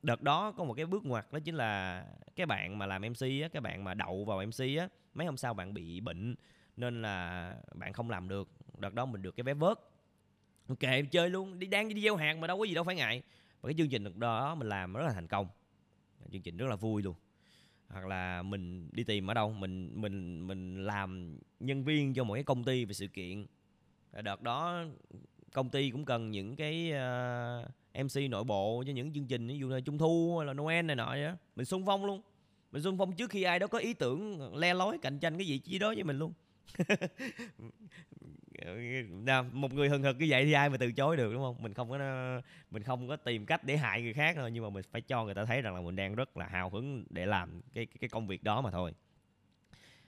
đợt 0.03 0.21
đó 0.21 0.51
có 0.51 0.63
một 0.63 0.73
cái 0.73 0.85
bước 0.85 1.05
ngoặt 1.05 1.31
đó 1.31 1.39
chính 1.39 1.55
là 1.55 2.05
cái 2.35 2.45
bạn 2.45 2.77
mà 2.77 2.85
làm 2.85 3.01
mc 3.01 3.21
á 3.21 3.47
cái 3.51 3.61
bạn 3.61 3.83
mà 3.83 3.93
đậu 3.93 4.25
vào 4.25 4.45
mc 4.45 4.77
á 4.79 4.87
mấy 5.13 5.25
hôm 5.25 5.37
sau 5.37 5.53
bạn 5.53 5.73
bị 5.73 5.99
bệnh 5.99 6.35
nên 6.77 7.01
là 7.01 7.55
bạn 7.75 7.93
không 7.93 8.09
làm 8.09 8.27
được. 8.27 8.49
Đợt 8.77 8.93
đó 8.93 9.05
mình 9.05 9.21
được 9.21 9.35
cái 9.35 9.43
vé 9.43 9.53
vớt. 9.53 9.79
Kệ 10.79 11.01
chơi 11.11 11.29
luôn. 11.29 11.59
Đi 11.59 11.67
đang 11.67 11.89
đi 11.89 12.01
gieo 12.01 12.15
hạt 12.15 12.37
mà 12.37 12.47
đâu 12.47 12.57
có 12.57 12.63
gì 12.63 12.73
đâu 12.73 12.83
phải 12.83 12.95
ngại. 12.95 13.21
Và 13.61 13.67
cái 13.67 13.75
chương 13.77 13.89
trình 13.89 14.03
đợt 14.03 14.17
đó 14.17 14.55
mình 14.55 14.69
làm 14.69 14.93
rất 14.93 15.05
là 15.05 15.11
thành 15.13 15.27
công. 15.27 15.47
Chương 16.31 16.41
trình 16.41 16.57
rất 16.57 16.67
là 16.69 16.75
vui 16.75 17.01
luôn. 17.01 17.15
Hoặc 17.89 18.05
là 18.05 18.41
mình 18.43 18.89
đi 18.91 19.03
tìm 19.03 19.31
ở 19.31 19.33
đâu 19.33 19.51
mình 19.51 19.91
mình 20.01 20.47
mình 20.47 20.85
làm 20.85 21.39
nhân 21.59 21.83
viên 21.83 22.13
cho 22.13 22.23
một 22.23 22.33
cái 22.33 22.43
công 22.43 22.63
ty 22.63 22.85
về 22.85 22.93
sự 22.93 23.07
kiện. 23.07 23.45
Đợt 24.21 24.41
đó 24.41 24.85
công 25.53 25.69
ty 25.69 25.89
cũng 25.89 26.05
cần 26.05 26.31
những 26.31 26.55
cái 26.55 26.91
ờ, 26.91 27.65
uh, 27.99 28.05
MC 28.05 28.29
nội 28.29 28.43
bộ 28.43 28.83
cho 28.87 28.93
những 28.93 29.13
chương 29.13 29.27
trình 29.27 29.47
ví 29.47 29.57
dụ 29.57 29.69
là 29.69 29.79
trung 29.79 29.97
thu 29.97 30.37
hay 30.37 30.47
là 30.47 30.53
Noel 30.53 30.85
này 30.85 30.95
nọ 30.95 31.09
vậy 31.09 31.31
mình 31.55 31.65
xung 31.65 31.85
phong 31.85 32.05
luôn. 32.05 32.21
Mình 32.71 32.81
xung 32.81 32.97
phong 32.97 33.15
trước 33.15 33.29
khi 33.29 33.43
ai 33.43 33.59
đó 33.59 33.67
có 33.67 33.77
ý 33.77 33.93
tưởng 33.93 34.55
le 34.55 34.73
lói 34.73 34.97
cạnh 34.97 35.19
tranh 35.19 35.37
cái 35.37 35.47
gì 35.47 35.57
chỉ 35.57 35.79
đó 35.79 35.87
với 35.87 36.03
mình 36.03 36.17
luôn 36.17 36.33
nào 39.09 39.43
một 39.43 39.73
người 39.73 39.89
hừng 39.89 40.03
hực 40.03 40.17
như 40.17 40.25
vậy 40.29 40.45
thì 40.45 40.51
ai 40.51 40.69
mà 40.69 40.77
từ 40.77 40.91
chối 40.91 41.17
được 41.17 41.33
đúng 41.33 41.41
không? 41.41 41.63
Mình 41.63 41.73
không 41.73 41.89
có 41.89 41.97
mình 42.71 42.83
không 42.83 43.07
có 43.07 43.15
tìm 43.15 43.45
cách 43.45 43.63
để 43.63 43.77
hại 43.77 44.01
người 44.01 44.13
khác 44.13 44.35
thôi 44.35 44.51
nhưng 44.51 44.63
mà 44.63 44.69
mình 44.69 44.83
phải 44.91 45.01
cho 45.01 45.25
người 45.25 45.33
ta 45.33 45.45
thấy 45.45 45.61
rằng 45.61 45.75
là 45.75 45.81
mình 45.81 45.95
đang 45.95 46.15
rất 46.15 46.37
là 46.37 46.47
hào 46.47 46.69
hứng 46.69 47.05
để 47.09 47.25
làm 47.25 47.61
cái 47.73 47.85
cái 47.85 48.09
công 48.09 48.27
việc 48.27 48.43
đó 48.43 48.61
mà 48.61 48.71
thôi. 48.71 48.93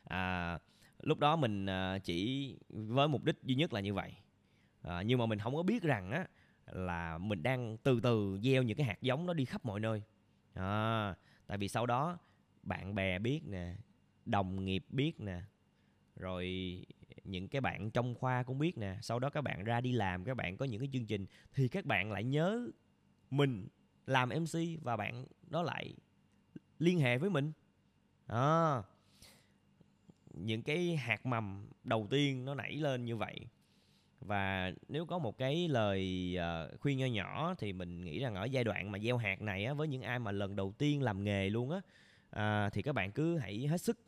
À, 0.03 0.59
lúc 0.99 1.19
đó 1.19 1.35
mình 1.35 1.65
à, 1.65 1.99
chỉ 1.99 2.55
với 2.69 3.07
mục 3.07 3.23
đích 3.23 3.35
duy 3.43 3.55
nhất 3.55 3.73
là 3.73 3.79
như 3.79 3.93
vậy. 3.93 4.13
À, 4.81 5.01
nhưng 5.01 5.19
mà 5.19 5.25
mình 5.25 5.39
không 5.39 5.55
có 5.55 5.63
biết 5.63 5.83
rằng 5.83 6.11
á 6.11 6.25
là 6.65 7.17
mình 7.17 7.43
đang 7.43 7.77
từ 7.77 7.99
từ 7.99 8.39
gieo 8.43 8.63
những 8.63 8.77
cái 8.77 8.85
hạt 8.85 9.01
giống 9.01 9.27
đó 9.27 9.33
đi 9.33 9.45
khắp 9.45 9.65
mọi 9.65 9.79
nơi. 9.79 10.03
À, 10.53 11.15
tại 11.47 11.57
vì 11.57 11.67
sau 11.67 11.85
đó 11.85 12.17
bạn 12.63 12.95
bè 12.95 13.19
biết 13.19 13.41
nè 13.45 13.73
đồng 14.25 14.65
nghiệp 14.65 14.85
biết 14.89 15.19
nè 15.19 15.41
rồi 16.19 16.45
những 17.23 17.47
cái 17.47 17.61
bạn 17.61 17.91
trong 17.91 18.15
khoa 18.15 18.43
cũng 18.43 18.59
biết 18.59 18.77
nè 18.77 18.97
sau 19.01 19.19
đó 19.19 19.29
các 19.29 19.41
bạn 19.41 19.63
ra 19.63 19.81
đi 19.81 19.91
làm 19.91 20.23
các 20.23 20.37
bạn 20.37 20.57
có 20.57 20.65
những 20.65 20.79
cái 20.79 20.89
chương 20.93 21.05
trình 21.05 21.25
thì 21.53 21.67
các 21.67 21.85
bạn 21.85 22.11
lại 22.11 22.23
nhớ 22.23 22.67
mình 23.29 23.67
làm 24.05 24.29
mc 24.29 24.83
và 24.83 24.97
bạn 24.97 25.25
đó 25.47 25.63
lại 25.63 25.93
liên 26.79 26.99
hệ 26.99 27.17
với 27.17 27.29
mình. 27.29 27.51
À, 28.27 28.83
những 30.33 30.61
cái 30.61 30.95
hạt 30.95 31.25
mầm 31.25 31.69
đầu 31.83 32.07
tiên 32.09 32.45
nó 32.45 32.55
nảy 32.55 32.75
lên 32.75 33.05
như 33.05 33.15
vậy. 33.15 33.39
Và 34.19 34.71
nếu 34.87 35.05
có 35.05 35.17
một 35.17 35.37
cái 35.37 35.67
lời 35.67 36.35
ờ, 36.37 36.77
khuyên 36.79 36.97
nho 36.97 37.05
nhỏ 37.05 37.55
thì 37.57 37.73
mình 37.73 38.01
nghĩ 38.01 38.19
rằng 38.19 38.35
ở 38.35 38.45
giai 38.45 38.63
đoạn 38.63 38.91
mà 38.91 38.99
gieo 38.99 39.17
hạt 39.17 39.41
này 39.41 39.65
á, 39.65 39.73
với 39.73 39.87
những 39.87 40.01
ai 40.01 40.19
mà 40.19 40.31
lần 40.31 40.55
đầu 40.55 40.73
tiên 40.77 41.01
làm 41.01 41.23
nghề 41.23 41.49
luôn 41.49 41.71
á 41.71 41.81
à, 42.29 42.69
thì 42.69 42.81
các 42.81 42.95
bạn 42.95 43.11
cứ 43.11 43.37
hãy 43.37 43.67
hết 43.67 43.81
sức 43.81 43.99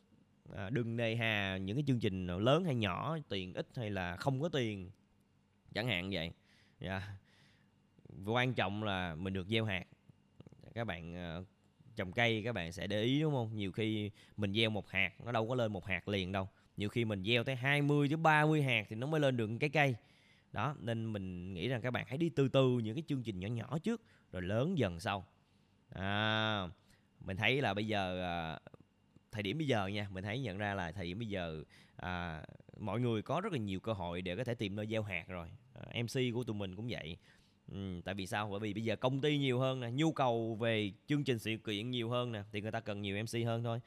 à, 0.55 0.69
đừng 0.69 0.97
nề 0.97 1.15
hà 1.15 1.57
những 1.57 1.77
cái 1.77 1.83
chương 1.87 1.99
trình 1.99 2.27
lớn 2.27 2.63
hay 2.65 2.75
nhỏ 2.75 3.17
tiền 3.29 3.53
ít 3.53 3.67
hay 3.75 3.89
là 3.89 4.15
không 4.15 4.41
có 4.41 4.49
tiền. 4.49 4.91
Chẳng 5.73 5.87
hạn 5.87 6.09
vậy. 6.11 6.31
Yeah. 6.79 7.03
Quan 8.25 8.53
trọng 8.53 8.83
là 8.83 9.15
mình 9.15 9.33
được 9.33 9.47
gieo 9.47 9.65
hạt. 9.65 9.85
Các 10.73 10.83
bạn 10.83 11.15
ờ, 11.15 11.43
trồng 11.95 12.11
cây 12.11 12.41
các 12.45 12.53
bạn 12.53 12.71
sẽ 12.71 12.87
để 12.87 13.03
ý 13.03 13.21
đúng 13.21 13.33
không? 13.33 13.55
Nhiều 13.55 13.71
khi 13.71 14.11
mình 14.37 14.53
gieo 14.53 14.69
một 14.69 14.89
hạt 14.89 15.11
nó 15.25 15.31
đâu 15.31 15.47
có 15.47 15.55
lên 15.55 15.73
một 15.73 15.85
hạt 15.85 16.07
liền 16.07 16.31
đâu. 16.31 16.49
Nhiều 16.77 16.89
khi 16.89 17.05
mình 17.05 17.23
gieo 17.23 17.43
tới 17.43 17.55
20 17.55 18.07
tới 18.07 18.17
30 18.17 18.63
hạt 18.63 18.85
thì 18.89 18.95
nó 18.95 19.07
mới 19.07 19.19
lên 19.19 19.37
được 19.37 19.49
cái 19.59 19.69
cây. 19.69 19.95
Đó 20.51 20.75
nên 20.79 21.13
mình 21.13 21.53
nghĩ 21.53 21.67
rằng 21.67 21.81
các 21.81 21.91
bạn 21.91 22.05
hãy 22.07 22.17
đi 22.17 22.29
từ 22.29 22.47
từ 22.47 22.79
những 22.79 22.95
cái 22.95 23.03
chương 23.07 23.23
trình 23.23 23.39
nhỏ 23.39 23.47
nhỏ 23.47 23.77
trước 23.77 24.01
rồi 24.31 24.41
lớn 24.41 24.77
dần 24.77 24.99
sau. 24.99 25.25
À, 25.89 26.67
mình 27.19 27.37
thấy 27.37 27.61
là 27.61 27.73
bây 27.73 27.87
giờ 27.87 28.21
ờ, 28.21 28.59
thời 29.31 29.43
điểm 29.43 29.57
bây 29.57 29.67
giờ 29.67 29.87
nha 29.87 30.07
mình 30.11 30.23
thấy 30.23 30.39
nhận 30.39 30.57
ra 30.57 30.73
là 30.73 30.91
thời 30.91 31.05
điểm 31.05 31.19
bây 31.19 31.27
giờ 31.27 31.63
à, 31.95 32.43
mọi 32.79 32.99
người 32.99 33.21
có 33.21 33.41
rất 33.41 33.53
là 33.53 33.59
nhiều 33.59 33.79
cơ 33.79 33.93
hội 33.93 34.21
để 34.21 34.35
có 34.35 34.43
thể 34.43 34.55
tìm 34.55 34.75
nơi 34.75 34.87
gieo 34.87 35.03
hạt 35.03 35.27
rồi. 35.27 35.47
À, 35.73 36.01
mc 36.03 36.33
của 36.33 36.43
tụi 36.43 36.55
mình 36.55 36.75
cũng 36.75 36.87
vậy. 36.89 37.17
Ừ, 37.71 38.01
tại 38.05 38.15
vì 38.15 38.27
sao? 38.27 38.49
Bởi 38.49 38.59
vì 38.59 38.73
bây 38.73 38.83
giờ 38.83 38.95
công 38.95 39.21
ty 39.21 39.37
nhiều 39.37 39.59
hơn 39.59 39.79
nè 39.79 39.89
nhu 39.91 40.11
cầu 40.11 40.55
về 40.55 40.91
chương 41.07 41.23
trình 41.23 41.39
sự 41.39 41.57
kiện 41.65 41.91
nhiều 41.91 42.09
hơn 42.09 42.31
nè 42.31 42.43
thì 42.51 42.61
người 42.61 42.71
ta 42.71 42.79
cần 42.79 43.01
nhiều 43.01 43.23
mc 43.23 43.45
hơn 43.45 43.63
thôi. 43.63 43.79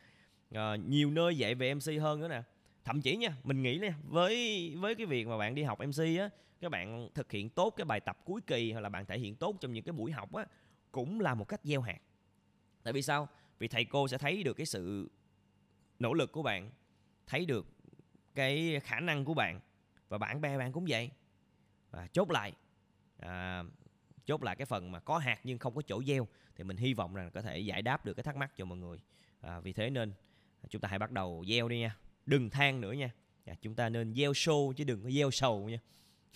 À, 0.50 0.76
nhiều 0.76 1.10
nơi 1.10 1.36
dạy 1.38 1.54
về 1.54 1.74
mc 1.74 2.00
hơn 2.00 2.20
nữa 2.20 2.28
nè. 2.28 2.42
Thậm 2.84 3.00
chí 3.00 3.16
nha 3.16 3.36
mình 3.44 3.62
nghĩ 3.62 3.78
nha 3.78 3.94
với 4.08 4.74
với 4.76 4.94
cái 4.94 5.06
việc 5.06 5.26
mà 5.26 5.38
bạn 5.38 5.54
đi 5.54 5.62
học 5.62 5.78
mc 5.78 6.18
á 6.18 6.30
các 6.60 6.68
bạn 6.70 7.08
thực 7.14 7.32
hiện 7.32 7.50
tốt 7.50 7.74
cái 7.76 7.84
bài 7.84 8.00
tập 8.00 8.18
cuối 8.24 8.40
kỳ 8.46 8.72
hoặc 8.72 8.80
là 8.80 8.88
bạn 8.88 9.06
thể 9.06 9.18
hiện 9.18 9.34
tốt 9.34 9.56
trong 9.60 9.72
những 9.72 9.84
cái 9.84 9.92
buổi 9.92 10.12
học 10.12 10.34
á 10.34 10.46
cũng 10.92 11.20
là 11.20 11.34
một 11.34 11.48
cách 11.48 11.60
gieo 11.64 11.80
hạt. 11.80 11.98
Tại 12.82 12.92
vì 12.92 13.02
sao? 13.02 13.28
Vì 13.58 13.68
thầy 13.68 13.84
cô 13.84 14.08
sẽ 14.08 14.18
thấy 14.18 14.42
được 14.42 14.54
cái 14.54 14.66
sự 14.66 15.10
nỗ 15.98 16.14
lực 16.14 16.32
của 16.32 16.42
bạn 16.42 16.70
thấy 17.26 17.46
được 17.46 17.66
cái 18.34 18.80
khả 18.84 19.00
năng 19.00 19.24
của 19.24 19.34
bạn 19.34 19.60
và 20.08 20.18
bạn 20.18 20.40
bè 20.40 20.58
bạn 20.58 20.72
cũng 20.72 20.84
vậy. 20.88 21.10
Và 21.90 22.06
chốt 22.12 22.30
lại 22.30 22.52
à, 23.18 23.64
chốt 24.26 24.42
lại 24.42 24.56
cái 24.56 24.66
phần 24.66 24.92
mà 24.92 25.00
có 25.00 25.18
hạt 25.18 25.40
nhưng 25.44 25.58
không 25.58 25.74
có 25.74 25.82
chỗ 25.82 26.02
gieo 26.02 26.26
thì 26.56 26.64
mình 26.64 26.76
hy 26.76 26.94
vọng 26.94 27.14
rằng 27.14 27.30
có 27.30 27.42
thể 27.42 27.58
giải 27.58 27.82
đáp 27.82 28.04
được 28.04 28.14
cái 28.14 28.24
thắc 28.24 28.36
mắc 28.36 28.52
cho 28.56 28.64
mọi 28.64 28.78
người. 28.78 28.98
À, 29.40 29.60
vì 29.60 29.72
thế 29.72 29.90
nên 29.90 30.12
chúng 30.68 30.80
ta 30.80 30.88
hãy 30.88 30.98
bắt 30.98 31.10
đầu 31.10 31.44
gieo 31.48 31.68
đi 31.68 31.78
nha 31.78 31.96
đừng 32.26 32.50
than 32.50 32.80
nữa 32.80 32.92
nha. 32.92 33.10
À, 33.44 33.54
chúng 33.62 33.74
ta 33.74 33.88
nên 33.88 34.14
gieo 34.14 34.32
show 34.32 34.72
chứ 34.72 34.84
đừng 34.84 35.02
có 35.02 35.10
gieo 35.10 35.30
sầu 35.30 35.68
nha. 35.68 35.78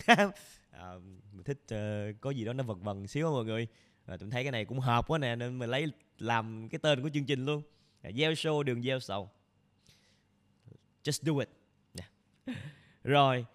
À, 0.70 0.92
mình 1.32 1.44
thích 1.44 1.58
uh, 1.64 2.20
có 2.20 2.30
gì 2.30 2.44
đó 2.44 2.52
nó 2.52 2.64
vật 2.64 2.78
vần 2.80 3.06
xíu 3.06 3.32
mọi 3.32 3.44
người. 3.44 3.66
À, 4.06 4.16
tôi 4.16 4.30
thấy 4.30 4.42
cái 4.42 4.52
này 4.52 4.64
cũng 4.64 4.80
hợp 4.80 5.06
quá 5.08 5.18
nè 5.18 5.36
nên 5.36 5.58
mình 5.58 5.70
lấy 5.70 5.86
làm 6.18 6.68
cái 6.68 6.78
tên 6.78 7.02
của 7.02 7.10
chương 7.14 7.24
trình 7.24 7.46
luôn. 7.46 7.62
À, 8.02 8.10
gieo 8.12 8.32
show 8.32 8.62
đừng 8.62 8.82
gieo 8.82 9.00
sầu 9.00 9.30
just 11.04 11.22
do 11.22 11.38
it. 11.38 11.48
Yeah. 11.98 12.10
rồi 13.04 13.46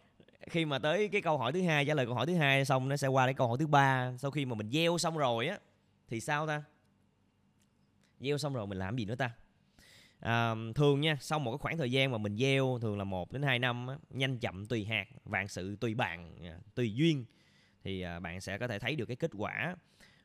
khi 0.49 0.65
mà 0.65 0.79
tới 0.79 1.07
cái 1.07 1.21
câu 1.21 1.37
hỏi 1.37 1.53
thứ 1.53 1.61
hai 1.61 1.85
trả 1.85 1.93
lời 1.93 2.05
câu 2.05 2.15
hỏi 2.15 2.25
thứ 2.25 2.35
hai 2.35 2.65
xong 2.65 2.89
nó 2.89 2.97
sẽ 2.97 3.07
qua 3.07 3.27
đến 3.27 3.35
câu 3.35 3.47
hỏi 3.47 3.57
thứ 3.59 3.67
ba. 3.67 4.13
Sau 4.17 4.31
khi 4.31 4.45
mà 4.45 4.55
mình 4.55 4.69
gieo 4.71 4.97
xong 4.97 5.17
rồi 5.17 5.47
á 5.47 5.59
thì 6.07 6.19
sao 6.19 6.47
ta? 6.47 6.63
Gieo 8.19 8.37
xong 8.37 8.53
rồi 8.53 8.67
mình 8.67 8.77
làm 8.77 8.97
gì 8.97 9.05
nữa 9.05 9.15
ta? 9.15 9.31
À, 10.19 10.55
thường 10.75 11.01
nha 11.01 11.17
sau 11.21 11.39
một 11.39 11.51
cái 11.51 11.57
khoảng 11.57 11.77
thời 11.77 11.91
gian 11.91 12.11
mà 12.11 12.17
mình 12.17 12.37
gieo 12.37 12.79
thường 12.81 12.97
là 12.97 13.03
một 13.03 13.31
đến 13.31 13.43
hai 13.43 13.59
năm 13.59 13.87
á, 13.87 13.95
nhanh 14.09 14.37
chậm 14.37 14.65
tùy 14.65 14.85
hạt 14.85 15.07
vạn 15.25 15.47
sự 15.47 15.75
tùy 15.75 15.95
bạn 15.95 16.37
à, 16.43 16.57
tùy 16.75 16.93
duyên 16.93 17.25
thì 17.83 18.01
à, 18.01 18.19
bạn 18.19 18.41
sẽ 18.41 18.57
có 18.57 18.67
thể 18.67 18.79
thấy 18.79 18.95
được 18.95 19.05
cái 19.05 19.15
kết 19.15 19.31
quả. 19.37 19.75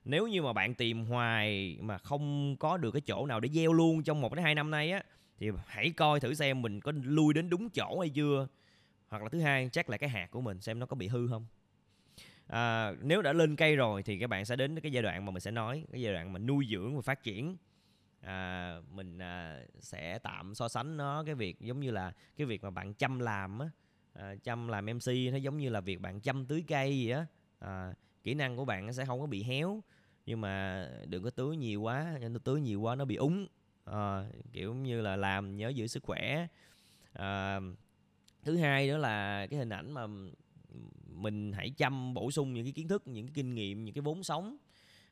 Nếu 0.05 0.27
như 0.27 0.43
mà 0.43 0.53
bạn 0.53 0.75
tìm 0.75 1.05
hoài 1.05 1.79
mà 1.81 1.99
không 1.99 2.57
có 2.57 2.77
được 2.77 2.91
cái 2.91 3.01
chỗ 3.01 3.27
nào 3.27 3.41
để 3.41 3.49
gieo 3.49 3.73
luôn 3.73 4.03
trong 4.03 4.21
một 4.21 4.35
đến 4.35 4.45
hai 4.45 4.55
năm 4.55 4.71
nay 4.71 4.91
á 4.91 5.03
thì 5.39 5.51
hãy 5.67 5.91
coi 5.91 6.21
thử 6.21 6.35
xem 6.35 6.63
mình 6.63 6.81
có 6.81 6.93
lui 7.05 7.35
đến 7.35 7.51
đúng 7.51 7.71
chỗ 7.71 8.01
hay 8.01 8.11
chưa. 8.11 8.49
Hoặc 9.09 9.23
là 9.23 9.29
thứ 9.29 9.41
hai 9.41 9.69
chắc 9.73 9.91
là 9.91 9.97
cái 9.97 10.09
hạt 10.09 10.31
của 10.31 10.41
mình 10.41 10.61
xem 10.61 10.79
nó 10.79 10.87
có 10.87 10.97
bị 10.97 11.09
hư 11.09 11.29
không. 11.29 11.47
À, 12.47 12.93
nếu 13.03 13.23
đã 13.23 13.33
lên 13.33 13.57
cây 13.57 13.77
rồi 13.77 14.03
thì 14.03 14.19
các 14.19 14.27
bạn 14.27 14.45
sẽ 14.45 14.57
đến 14.57 14.81
cái 14.81 14.93
giai 14.93 15.03
đoạn 15.03 15.25
mà 15.25 15.31
mình 15.33 15.41
sẽ 15.41 15.51
nói 15.51 15.85
cái 15.93 16.01
giai 16.01 16.13
đoạn 16.13 16.33
mà 16.33 16.39
nuôi 16.39 16.67
dưỡng 16.71 16.97
và 16.97 17.03
phát 17.03 17.23
triển. 17.23 17.57
À, 18.21 18.77
mình 18.93 19.19
à, 19.19 19.61
sẽ 19.81 20.19
tạm 20.19 20.55
so 20.55 20.69
sánh 20.69 20.97
nó 20.97 21.25
cái 21.27 21.35
việc 21.35 21.61
giống 21.61 21.81
như 21.81 21.91
là 21.91 22.13
cái 22.37 22.47
việc 22.47 22.63
mà 22.63 22.71
bạn 22.71 22.95
chăm 22.95 23.19
làm 23.19 23.59
á. 23.59 23.71
À, 24.13 24.35
chăm 24.45 24.69
làm 24.69 24.87
mc 24.87 25.33
nó 25.33 25.37
giống 25.37 25.59
như 25.59 25.69
là 25.69 25.81
việc 25.81 26.01
bạn 26.01 26.21
chăm 26.21 26.47
tưới 26.47 26.65
cây 26.69 26.99
gì 26.99 27.11
á. 27.11 27.27
À, 27.59 27.93
kỹ 28.25 28.35
năng 28.35 28.57
của 28.57 28.65
bạn 28.65 28.93
sẽ 28.93 29.05
không 29.05 29.21
có 29.21 29.27
bị 29.27 29.43
héo 29.43 29.83
nhưng 30.27 30.41
mà 30.41 30.85
đừng 31.07 31.23
có 31.23 31.31
tưới 31.31 31.57
nhiều 31.57 31.83
quá 31.83 32.19
nó 32.31 32.39
tưới 32.45 32.61
nhiều 32.61 32.81
quá 32.81 32.95
nó 32.95 33.05
bị 33.05 33.17
úng 33.17 33.47
à, 33.93 34.25
kiểu 34.53 34.75
như 34.75 35.01
là 35.01 35.17
làm 35.17 35.57
nhớ 35.57 35.69
giữ 35.69 35.87
sức 35.87 36.03
khỏe. 36.03 36.47
À, 37.13 37.61
thứ 38.43 38.57
hai 38.57 38.87
nữa 38.87 38.97
là 38.97 39.47
cái 39.47 39.59
hình 39.59 39.69
ảnh 39.69 39.93
mà 39.93 40.07
mình 41.07 41.53
hãy 41.53 41.71
chăm 41.71 42.15
bổ 42.15 42.31
sung 42.31 42.55
những 42.55 42.65
cái 42.65 42.73
kiến 42.73 42.89
thức 42.89 43.03
những 43.07 43.27
cái 43.27 43.33
kinh 43.35 43.55
nghiệm 43.55 43.85
những 43.85 43.95
cái 43.95 44.03
vốn 44.03 44.23
sống 44.23 44.57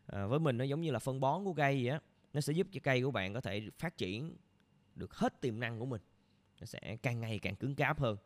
à, 0.07 0.27
với 0.27 0.39
mình 0.39 0.59
nó 0.59 0.65
giống 0.65 0.81
như 0.81 0.91
là 0.91 0.99
phân 0.99 1.21
bón 1.21 1.45
của 1.45 1.55
cây 1.55 1.85
vậy 1.85 1.93
á. 1.93 2.01
Nó 2.33 2.41
sẽ 2.41 2.53
giúp 2.53 2.67
cho 2.73 2.81
cây 2.83 3.03
của 3.03 3.11
bạn 3.11 3.35
có 3.35 3.41
thể 3.41 3.69
phát 3.79 3.97
triển 3.97 4.37
được 4.95 5.15
hết 5.15 5.41
tiềm 5.41 5.61
năng 5.61 5.79
của 5.79 5.87
mình. 5.87 6.01
Nó 6.61 6.67
sẽ 6.67 6.97
càng 7.03 7.21
ngày 7.21 7.39
càng 7.39 7.57
cứng 7.57 7.75
cáp 7.75 8.01
hơn. 8.01 8.17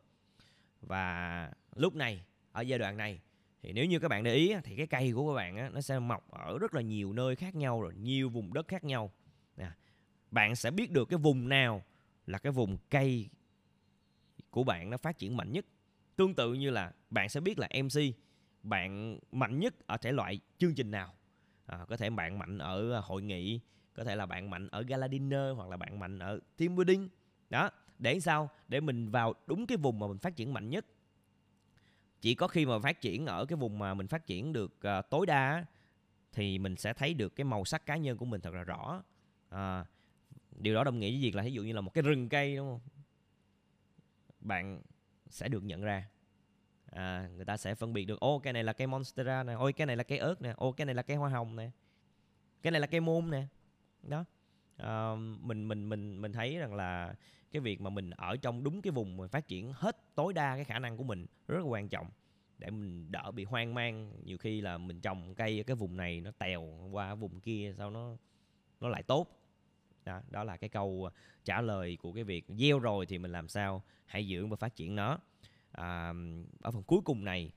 Và 0.81 1.51
lúc 1.75 1.95
này 1.95 2.23
ở 2.51 2.61
giai 2.61 2.79
đoạn 2.79 2.97
này 2.97 3.19
thì 3.61 3.73
nếu 3.73 3.85
như 3.85 3.99
các 3.99 4.07
bạn 4.07 4.23
để 4.23 4.33
ý 4.33 4.53
thì 4.63 4.75
cái 4.75 4.87
cây 4.87 5.11
của 5.11 5.27
các 5.27 5.35
bạn 5.35 5.57
á, 5.57 5.69
nó 5.69 5.81
sẽ 5.81 5.99
mọc 5.99 6.31
ở 6.31 6.57
rất 6.59 6.73
là 6.73 6.81
nhiều 6.81 7.13
nơi 7.13 7.35
khác 7.35 7.55
nhau 7.55 7.81
rồi 7.81 7.93
nhiều 7.95 8.29
vùng 8.29 8.53
đất 8.53 8.67
khác 8.67 8.83
nhau. 8.83 9.11
Nè 9.57 9.71
bạn 10.31 10.55
sẽ 10.55 10.71
biết 10.71 10.91
được 10.91 11.05
cái 11.09 11.19
vùng 11.19 11.49
nào 11.49 11.83
là 12.27 12.37
cái 12.37 12.51
vùng 12.51 12.77
cây 12.89 13.29
của 14.49 14.63
bạn 14.63 14.89
nó 14.89 14.97
phát 14.97 15.17
triển 15.17 15.37
mạnh 15.37 15.51
nhất. 15.51 15.65
Tương 16.15 16.35
tự 16.35 16.53
như 16.53 16.69
là 16.69 16.91
bạn 17.09 17.29
sẽ 17.29 17.39
biết 17.39 17.59
là 17.59 17.69
mc 17.83 18.15
bạn 18.63 19.19
mạnh 19.31 19.59
nhất 19.59 19.87
ở 19.87 19.97
thể 19.97 20.11
loại 20.11 20.39
chương 20.57 20.75
trình 20.75 20.91
nào. 20.91 21.13
À, 21.65 21.85
có 21.89 21.97
thể 21.97 22.09
bạn 22.09 22.39
mạnh 22.39 22.57
ở 22.57 22.93
à, 22.93 22.99
hội 22.99 23.21
nghị 23.21 23.59
có 23.93 24.03
thể 24.03 24.15
là 24.15 24.25
bạn 24.25 24.49
mạnh 24.49 24.67
ở 24.67 24.81
gala 24.81 25.07
dinner 25.07 25.55
hoặc 25.55 25.69
là 25.69 25.77
bạn 25.77 25.99
mạnh 25.99 26.19
ở 26.19 26.39
team 26.57 26.75
building. 26.75 27.09
Đó 27.49 27.69
để 27.99 28.19
sao? 28.19 28.49
Để 28.67 28.79
mình 28.79 29.09
vào 29.09 29.33
đúng 29.47 29.67
cái 29.67 29.77
vùng 29.77 29.99
mà 29.99 30.07
mình 30.07 30.17
phát 30.17 30.35
triển 30.35 30.53
mạnh 30.53 30.69
nhất. 30.69 30.85
Chỉ 32.21 32.35
có 32.35 32.47
khi 32.47 32.65
mà 32.65 32.79
phát 32.79 33.01
triển 33.01 33.25
ở 33.25 33.45
cái 33.45 33.55
vùng 33.55 33.79
mà 33.79 33.93
mình 33.93 34.07
phát 34.07 34.25
triển 34.25 34.53
được 34.53 34.73
uh, 34.99 35.09
tối 35.09 35.25
đa 35.25 35.65
thì 36.31 36.59
mình 36.59 36.75
sẽ 36.75 36.93
thấy 36.93 37.13
được 37.13 37.35
cái 37.35 37.45
màu 37.45 37.65
sắc 37.65 37.85
cá 37.85 37.97
nhân 37.97 38.17
của 38.17 38.25
mình 38.25 38.41
thật 38.41 38.53
là 38.53 38.63
rõ. 38.63 39.03
À, 39.49 39.85
điều 40.59 40.75
đó 40.75 40.83
đồng 40.83 40.99
nghĩa 40.99 41.11
với 41.11 41.19
việc 41.21 41.35
là 41.35 41.43
ví 41.43 41.53
dụ 41.53 41.63
như 41.63 41.73
là 41.73 41.81
một 41.81 41.93
cái 41.93 42.01
rừng 42.01 42.29
cây 42.29 42.55
đúng 42.55 42.67
không? 42.67 42.79
Bạn 44.39 44.81
sẽ 45.29 45.47
được 45.47 45.63
nhận 45.63 45.81
ra. 45.81 46.09
À, 46.85 47.29
người 47.35 47.45
ta 47.45 47.57
sẽ 47.57 47.75
phân 47.75 47.93
biệt 47.93 48.05
được 48.05 48.19
ô 48.19 48.39
cái 48.39 48.53
này 48.53 48.63
là 48.63 48.73
cây 48.73 48.87
monstera 48.87 49.43
nè 49.43 49.53
ôi 49.53 49.73
cái 49.73 49.87
này 49.87 49.97
là 49.97 50.03
cây 50.03 50.17
ớt 50.17 50.41
nè 50.41 50.53
ô 50.57 50.71
cái 50.71 50.85
này 50.85 50.95
là 50.95 51.01
cây 51.01 51.17
hoa 51.17 51.29
hồng 51.29 51.55
nè 51.55 51.69
cái 52.61 52.71
này 52.71 52.81
là 52.81 52.87
cây 52.87 52.99
môn 52.99 53.29
nè. 53.29 53.45
Đó. 54.03 54.25
À, 54.77 55.15
mình 55.41 55.67
mình 55.67 55.89
mình 55.89 56.21
mình 56.21 56.31
thấy 56.31 56.57
rằng 56.57 56.73
là 56.73 57.15
cái 57.51 57.59
việc 57.59 57.81
mà 57.81 57.89
mình 57.89 58.09
ở 58.09 58.37
trong 58.37 58.63
đúng 58.63 58.81
cái 58.81 58.91
vùng 58.91 59.17
mà 59.17 59.27
phát 59.27 59.47
triển 59.47 59.73
hết 59.75 60.15
tối 60.15 60.33
đa 60.33 60.55
cái 60.55 60.63
khả 60.63 60.79
năng 60.79 60.97
của 60.97 61.03
mình 61.03 61.25
rất 61.47 61.57
là 61.57 61.65
quan 61.65 61.89
trọng 61.89 62.09
để 62.57 62.69
mình 62.69 63.11
đỡ 63.11 63.31
bị 63.31 63.43
hoang 63.43 63.73
mang. 63.73 64.11
Nhiều 64.23 64.37
khi 64.37 64.61
là 64.61 64.77
mình 64.77 65.01
trồng 65.01 65.35
cây 65.35 65.59
ở 65.59 65.63
cái 65.63 65.75
vùng 65.75 65.97
này 65.97 66.21
nó 66.21 66.31
tèo 66.31 66.89
qua 66.91 67.15
vùng 67.15 67.39
kia 67.39 67.73
sau 67.77 67.89
nó 67.89 68.17
nó 68.79 68.89
lại 68.89 69.03
tốt 69.03 69.40
đó, 70.05 70.21
đó 70.29 70.43
là 70.43 70.57
cái 70.57 70.69
câu 70.69 71.09
à, 71.09 71.17
trả 71.45 71.61
lời 71.61 71.97
của 72.01 72.13
cái 72.13 72.23
việc 72.23 72.45
gieo 72.47 72.79
rồi 72.79 73.05
thì 73.05 73.17
mình 73.17 73.31
làm 73.31 73.47
sao 73.47 73.83
hãy 74.05 74.27
dưỡng 74.31 74.49
và 74.49 74.55
phát 74.55 74.75
triển 74.75 74.95
nó. 74.95 75.19
À, 75.71 76.13
ở 76.61 76.71
phần 76.71 76.83
cuối 76.83 77.01
cùng 77.05 77.23
này 77.23 77.51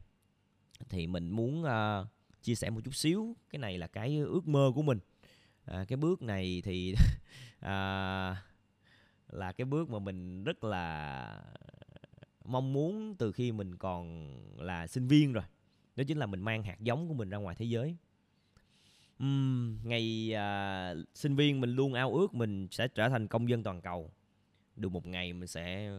thì 0.89 1.07
mình 1.07 1.31
muốn 1.31 1.63
uh, 1.63 2.07
chia 2.43 2.55
sẻ 2.55 2.71
một 2.71 2.81
chút 2.85 2.95
xíu 2.95 3.37
cái 3.51 3.59
này 3.59 3.79
là 3.79 3.87
cái 3.87 4.19
ước 4.19 4.49
mơ 4.49 4.73
của 4.75 4.83
mình. 4.83 4.99
À, 5.65 5.85
cái 5.89 5.97
bước 5.97 6.23
này 6.23 6.63
thì 6.65 6.95
à, 7.61 8.37
là 9.29 9.53
cái 9.53 9.65
bước 9.65 9.91
mà 9.91 9.99
mình 9.99 10.45
rất 10.45 10.65
là 10.65 11.43
mong 12.45 12.73
muốn 12.73 13.17
từ 13.19 13.33
khi 13.33 13.53
mình 13.53 13.77
còn 13.77 14.35
là 14.57 14.87
sinh 14.87 15.09
viên 15.09 15.33
rồi. 15.33 15.45
Đó 15.97 16.05
chính 16.09 16.19
là 16.19 16.27
mình 16.27 16.41
mang 16.41 16.63
hạt 16.63 16.81
giống 16.81 17.09
của 17.09 17.15
mình 17.15 17.31
ra 17.31 17.39
ngoài 17.39 17.57
thế 17.59 17.65
giới 17.65 17.97
um, 19.19 19.79
ngày 19.83 20.35
à, 20.35 20.95
sinh 21.15 21.37
viên 21.37 21.61
mình 21.61 21.71
luôn 21.71 21.95
ao 21.95 22.15
ước 22.15 22.35
mình 22.35 22.69
sẽ 22.71 22.89
trở 22.89 23.09
thành 23.09 23.29
công 23.29 23.49
dân 23.49 23.63
toàn 23.63 23.81
cầu. 23.81 24.11
Được 24.77 24.89
một 24.89 25.07
ngày 25.07 25.33
mình 25.33 25.49
sẽ 25.49 25.93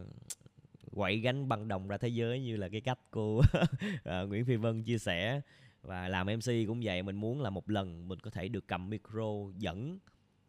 quậy 0.91 1.19
gánh 1.19 1.47
băng 1.47 1.67
đồng 1.67 1.87
ra 1.87 1.97
thế 1.97 2.07
giới 2.07 2.39
như 2.39 2.57
là 2.57 2.69
cái 2.69 2.81
cách 2.81 2.99
cô 3.11 3.41
à, 4.03 4.21
Nguyễn 4.21 4.45
Phi 4.45 4.55
Vân 4.55 4.83
chia 4.83 4.97
sẻ. 4.97 5.41
Và 5.81 6.07
làm 6.07 6.27
MC 6.27 6.67
cũng 6.67 6.81
vậy 6.83 7.03
mình 7.03 7.15
muốn 7.15 7.41
là 7.41 7.49
một 7.49 7.69
lần 7.69 8.07
mình 8.07 8.19
có 8.19 8.29
thể 8.29 8.47
được 8.47 8.67
cầm 8.67 8.89
micro 8.89 9.51
dẫn 9.57 9.99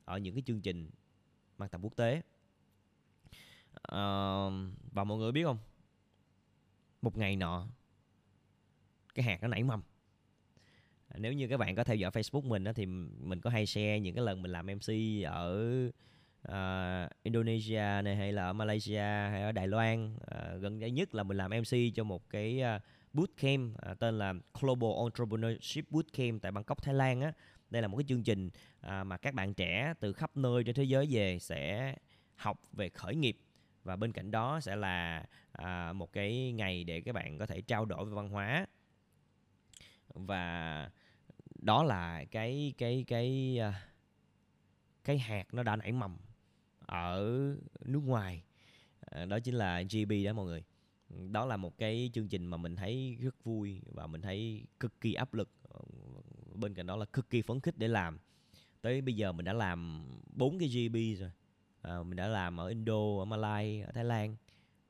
ở 0.04 0.18
những 0.18 0.34
cái 0.34 0.42
chương 0.46 0.60
trình 0.60 0.90
mang 1.58 1.68
tầm 1.68 1.82
quốc 1.82 1.96
tế. 1.96 2.22
À, 3.82 4.00
và 4.92 5.04
mọi 5.04 5.18
người 5.18 5.32
biết 5.32 5.44
không? 5.44 5.58
Một 7.02 7.16
ngày 7.16 7.36
nọ 7.36 7.66
cái 9.16 9.24
hạt 9.24 9.38
nó 9.42 9.48
nảy 9.48 9.62
mầm 9.62 9.82
nếu 11.14 11.32
như 11.32 11.48
các 11.48 11.56
bạn 11.56 11.76
có 11.76 11.84
theo 11.84 11.96
dõi 11.96 12.10
Facebook 12.10 12.48
mình 12.48 12.64
đó, 12.64 12.72
thì 12.72 12.86
mình 13.20 13.40
có 13.40 13.50
hay 13.50 13.66
share 13.66 14.00
những 14.00 14.14
cái 14.14 14.24
lần 14.24 14.42
mình 14.42 14.52
làm 14.52 14.66
MC 14.66 14.92
ở 15.24 15.66
uh, 16.48 17.10
Indonesia 17.22 18.02
này 18.04 18.16
hay 18.16 18.32
là 18.32 18.46
ở 18.46 18.52
Malaysia 18.52 19.28
hay 19.30 19.42
ở 19.42 19.52
Đài 19.52 19.68
Loan. 19.68 20.14
Uh, 20.14 20.62
gần 20.62 20.80
đây 20.80 20.90
nhất 20.90 21.14
là 21.14 21.22
mình 21.22 21.36
làm 21.36 21.50
MC 21.50 21.76
cho 21.94 22.04
một 22.04 22.30
cái 22.30 22.62
uh, 22.76 22.82
bootcamp 23.12 23.74
uh, 23.90 23.98
tên 23.98 24.18
là 24.18 24.34
Global 24.60 24.90
Entrepreneurship 24.98 25.90
Bootcamp 25.90 26.42
tại 26.42 26.52
Bangkok 26.52 26.82
Thái 26.82 26.94
Lan 26.94 27.20
á. 27.20 27.32
Đây 27.70 27.82
là 27.82 27.88
một 27.88 27.96
cái 27.96 28.04
chương 28.08 28.22
trình 28.22 28.46
uh, 28.46 29.06
mà 29.06 29.16
các 29.16 29.34
bạn 29.34 29.54
trẻ 29.54 29.94
từ 30.00 30.12
khắp 30.12 30.36
nơi 30.36 30.64
trên 30.64 30.74
thế 30.74 30.84
giới 30.84 31.06
về 31.10 31.38
sẽ 31.38 31.94
học 32.34 32.60
về 32.72 32.88
khởi 32.88 33.14
nghiệp. 33.14 33.36
Và 33.86 33.96
bên 33.96 34.12
cạnh 34.12 34.30
đó 34.30 34.60
sẽ 34.60 34.76
là 34.76 35.24
à, 35.52 35.92
một 35.92 36.12
cái 36.12 36.52
ngày 36.52 36.84
để 36.84 37.00
các 37.00 37.14
bạn 37.14 37.38
có 37.38 37.46
thể 37.46 37.60
trao 37.60 37.84
đổi 37.84 38.04
về 38.04 38.14
văn 38.14 38.28
hóa 38.28 38.66
và 40.14 40.90
đó 41.54 41.84
là 41.84 42.24
cái 42.24 42.74
cái 42.78 43.04
cái 43.08 43.58
à, 43.58 43.88
cái 45.04 45.18
hạt 45.18 45.54
nó 45.54 45.62
đã 45.62 45.76
nảy 45.76 45.92
mầm 45.92 46.16
ở 46.86 47.24
nước 47.84 48.00
ngoài. 48.00 48.42
À, 49.00 49.24
đó 49.24 49.38
chính 49.38 49.54
là 49.54 49.82
GB 49.82 50.12
đó 50.24 50.32
mọi 50.32 50.46
người. 50.46 50.64
Đó 51.08 51.44
là 51.46 51.56
một 51.56 51.78
cái 51.78 52.10
chương 52.14 52.28
trình 52.28 52.46
mà 52.46 52.56
mình 52.56 52.76
thấy 52.76 53.16
rất 53.20 53.44
vui 53.44 53.80
và 53.94 54.06
mình 54.06 54.22
thấy 54.22 54.66
cực 54.80 55.00
kỳ 55.00 55.14
áp 55.14 55.34
lực. 55.34 55.50
Bên 56.54 56.74
cạnh 56.74 56.86
đó 56.86 56.96
là 56.96 57.04
cực 57.04 57.30
kỳ 57.30 57.42
phấn 57.42 57.60
khích 57.60 57.78
để 57.78 57.88
làm. 57.88 58.18
Tới 58.80 59.00
bây 59.00 59.14
giờ 59.14 59.32
mình 59.32 59.44
đã 59.44 59.52
làm 59.52 60.08
bốn 60.34 60.58
cái 60.58 60.68
GB 60.68 60.96
rồi. 61.20 61.30
À, 61.82 62.02
mình 62.02 62.16
đã 62.16 62.28
làm 62.28 62.60
ở 62.60 62.68
Indo 62.68 63.18
ở 63.18 63.24
Malai 63.24 63.82
ở 63.82 63.92
Thái 63.92 64.04
Lan. 64.04 64.36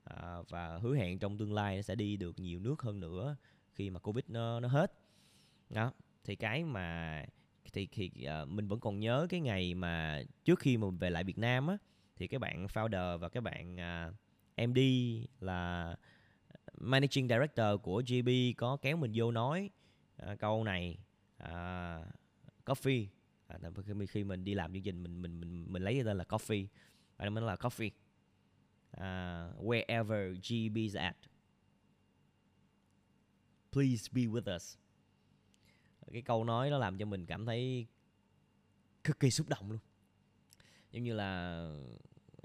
À, 0.05 0.43
và 0.49 0.79
hứa 0.79 0.97
hẹn 0.97 1.19
trong 1.19 1.39
tương 1.39 1.55
lai 1.55 1.77
nó 1.77 1.83
sẽ 1.83 1.95
đi 1.95 2.17
được 2.17 2.39
nhiều 2.39 2.61
nước 2.61 2.83
hơn 2.83 3.01
nữa 3.01 3.37
khi 3.75 3.91
mà 3.91 4.01
Covid 4.01 4.25
nó 4.29 4.61
nó 4.61 4.69
hết 4.69 4.93
đó 5.71 5.93
thì 6.25 6.37
cái 6.37 6.65
mà 6.65 7.25
thì, 7.73 7.89
thì 7.93 8.11
uh, 8.43 8.49
mình 8.49 8.69
vẫn 8.69 8.81
còn 8.81 9.01
nhớ 9.01 9.27
cái 9.31 9.41
ngày 9.41 9.75
mà 9.75 10.23
trước 10.45 10.59
khi 10.59 10.77
mà 10.77 10.87
mình 10.87 10.99
về 10.99 11.11
lại 11.11 11.25
Việt 11.25 11.39
Nam 11.39 11.67
á 11.67 11.77
thì 12.17 12.27
cái 12.27 12.39
bạn 12.39 12.67
founder 12.67 13.19
và 13.19 13.29
cái 13.29 13.41
bạn 13.41 13.81
à, 13.81 14.13
uh, 14.63 14.69
MD 14.69 14.79
là 15.41 15.97
managing 16.79 17.29
director 17.29 17.81
của 17.83 18.03
GB 18.09 18.29
có 18.57 18.77
kéo 18.77 18.97
mình 18.97 19.13
vô 19.15 19.31
nói 19.31 19.71
uh, 20.23 20.39
câu 20.39 20.65
này 20.65 20.99
uh, 21.43 22.07
coffee. 22.65 23.07
À, 23.47 23.59
khi, 23.87 24.07
khi 24.07 24.25
mình 24.25 24.45
đi 24.45 24.55
làm 24.55 24.73
chương 24.73 24.83
trình 24.83 25.03
mình 25.03 25.23
mình 25.23 25.41
mình 25.41 25.73
mình 25.73 25.83
lấy 25.83 25.95
cái 25.95 26.05
tên 26.05 26.19
là 26.19 26.25
coffee 26.25 26.67
và 27.17 27.31
mình 27.31 27.45
là 27.45 27.55
coffee 27.55 27.91
uh, 28.97 29.65
wherever 29.65 30.35
GB 30.35 30.77
is 30.77 30.97
at. 30.97 31.17
Please 33.73 34.09
be 34.13 34.23
with 34.23 34.57
us 34.57 34.77
cái 36.13 36.23
câu 36.23 36.45
nói 36.45 36.71
nó 36.71 36.79
làm 36.79 36.99
cho 36.99 37.07
mình 37.07 37.27
cảm 37.27 37.47
thấy 37.47 37.87
cực 39.05 39.21
kỳ 39.21 39.31
xúc 39.31 39.49
động 39.49 39.71
luôn. 39.71 39.81
Giống 40.93 41.05
như 41.05 41.15
là 41.15 41.61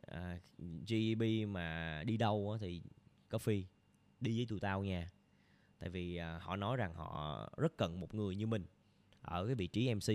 à, 0.08 0.40
GEB 0.88 1.48
mà 1.48 2.04
đi 2.06 2.18
đâu 2.18 2.58
thì 2.62 2.82
coffee 3.30 3.64
đi 4.20 4.38
với 4.38 4.46
tụi 4.46 4.60
tao 4.60 4.84
nha. 4.84 5.12
Tại 5.80 5.90
vì 5.90 6.18
à, 6.18 6.40
họ 6.42 6.56
nói 6.56 6.78
rằng 6.78 6.94
họ 6.94 7.50
rất 7.58 7.78
cần 7.78 8.00
một 8.00 8.14
người 8.14 8.36
như 8.36 8.48
mình 8.48 8.66
ở 9.22 9.46
cái 9.46 9.56
vị 9.56 9.68
trí 9.68 9.94
MC 9.94 10.14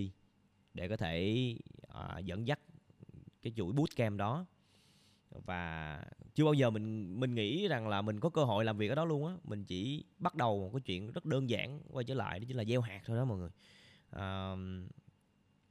để 0.74 0.88
có 0.88 0.96
thể 0.96 1.54
à, 1.88 2.18
dẫn 2.18 2.46
dắt 2.46 2.60
cái 3.42 3.52
chuỗi 3.56 3.72
bootcamp 3.72 4.18
đó 4.18 4.46
và 5.44 6.02
chưa 6.34 6.44
bao 6.44 6.54
giờ 6.54 6.70
mình 6.70 7.20
mình 7.20 7.34
nghĩ 7.34 7.68
rằng 7.68 7.88
là 7.88 8.02
mình 8.02 8.20
có 8.20 8.30
cơ 8.30 8.44
hội 8.44 8.64
làm 8.64 8.78
việc 8.78 8.88
ở 8.88 8.94
đó 8.94 9.04
luôn 9.04 9.26
á. 9.26 9.34
Mình 9.44 9.64
chỉ 9.64 10.04
bắt 10.18 10.34
đầu 10.34 10.60
một 10.60 10.70
cái 10.72 10.80
chuyện 10.80 11.12
rất 11.12 11.24
đơn 11.24 11.50
giản 11.50 11.80
quay 11.90 12.04
trở 12.04 12.14
lại 12.14 12.40
đó 12.40 12.44
chính 12.48 12.56
là 12.56 12.64
gieo 12.64 12.80
hạt 12.80 13.00
thôi 13.06 13.16
đó 13.16 13.24
mọi 13.24 13.38
người. 13.38 13.50
À, 14.10 14.54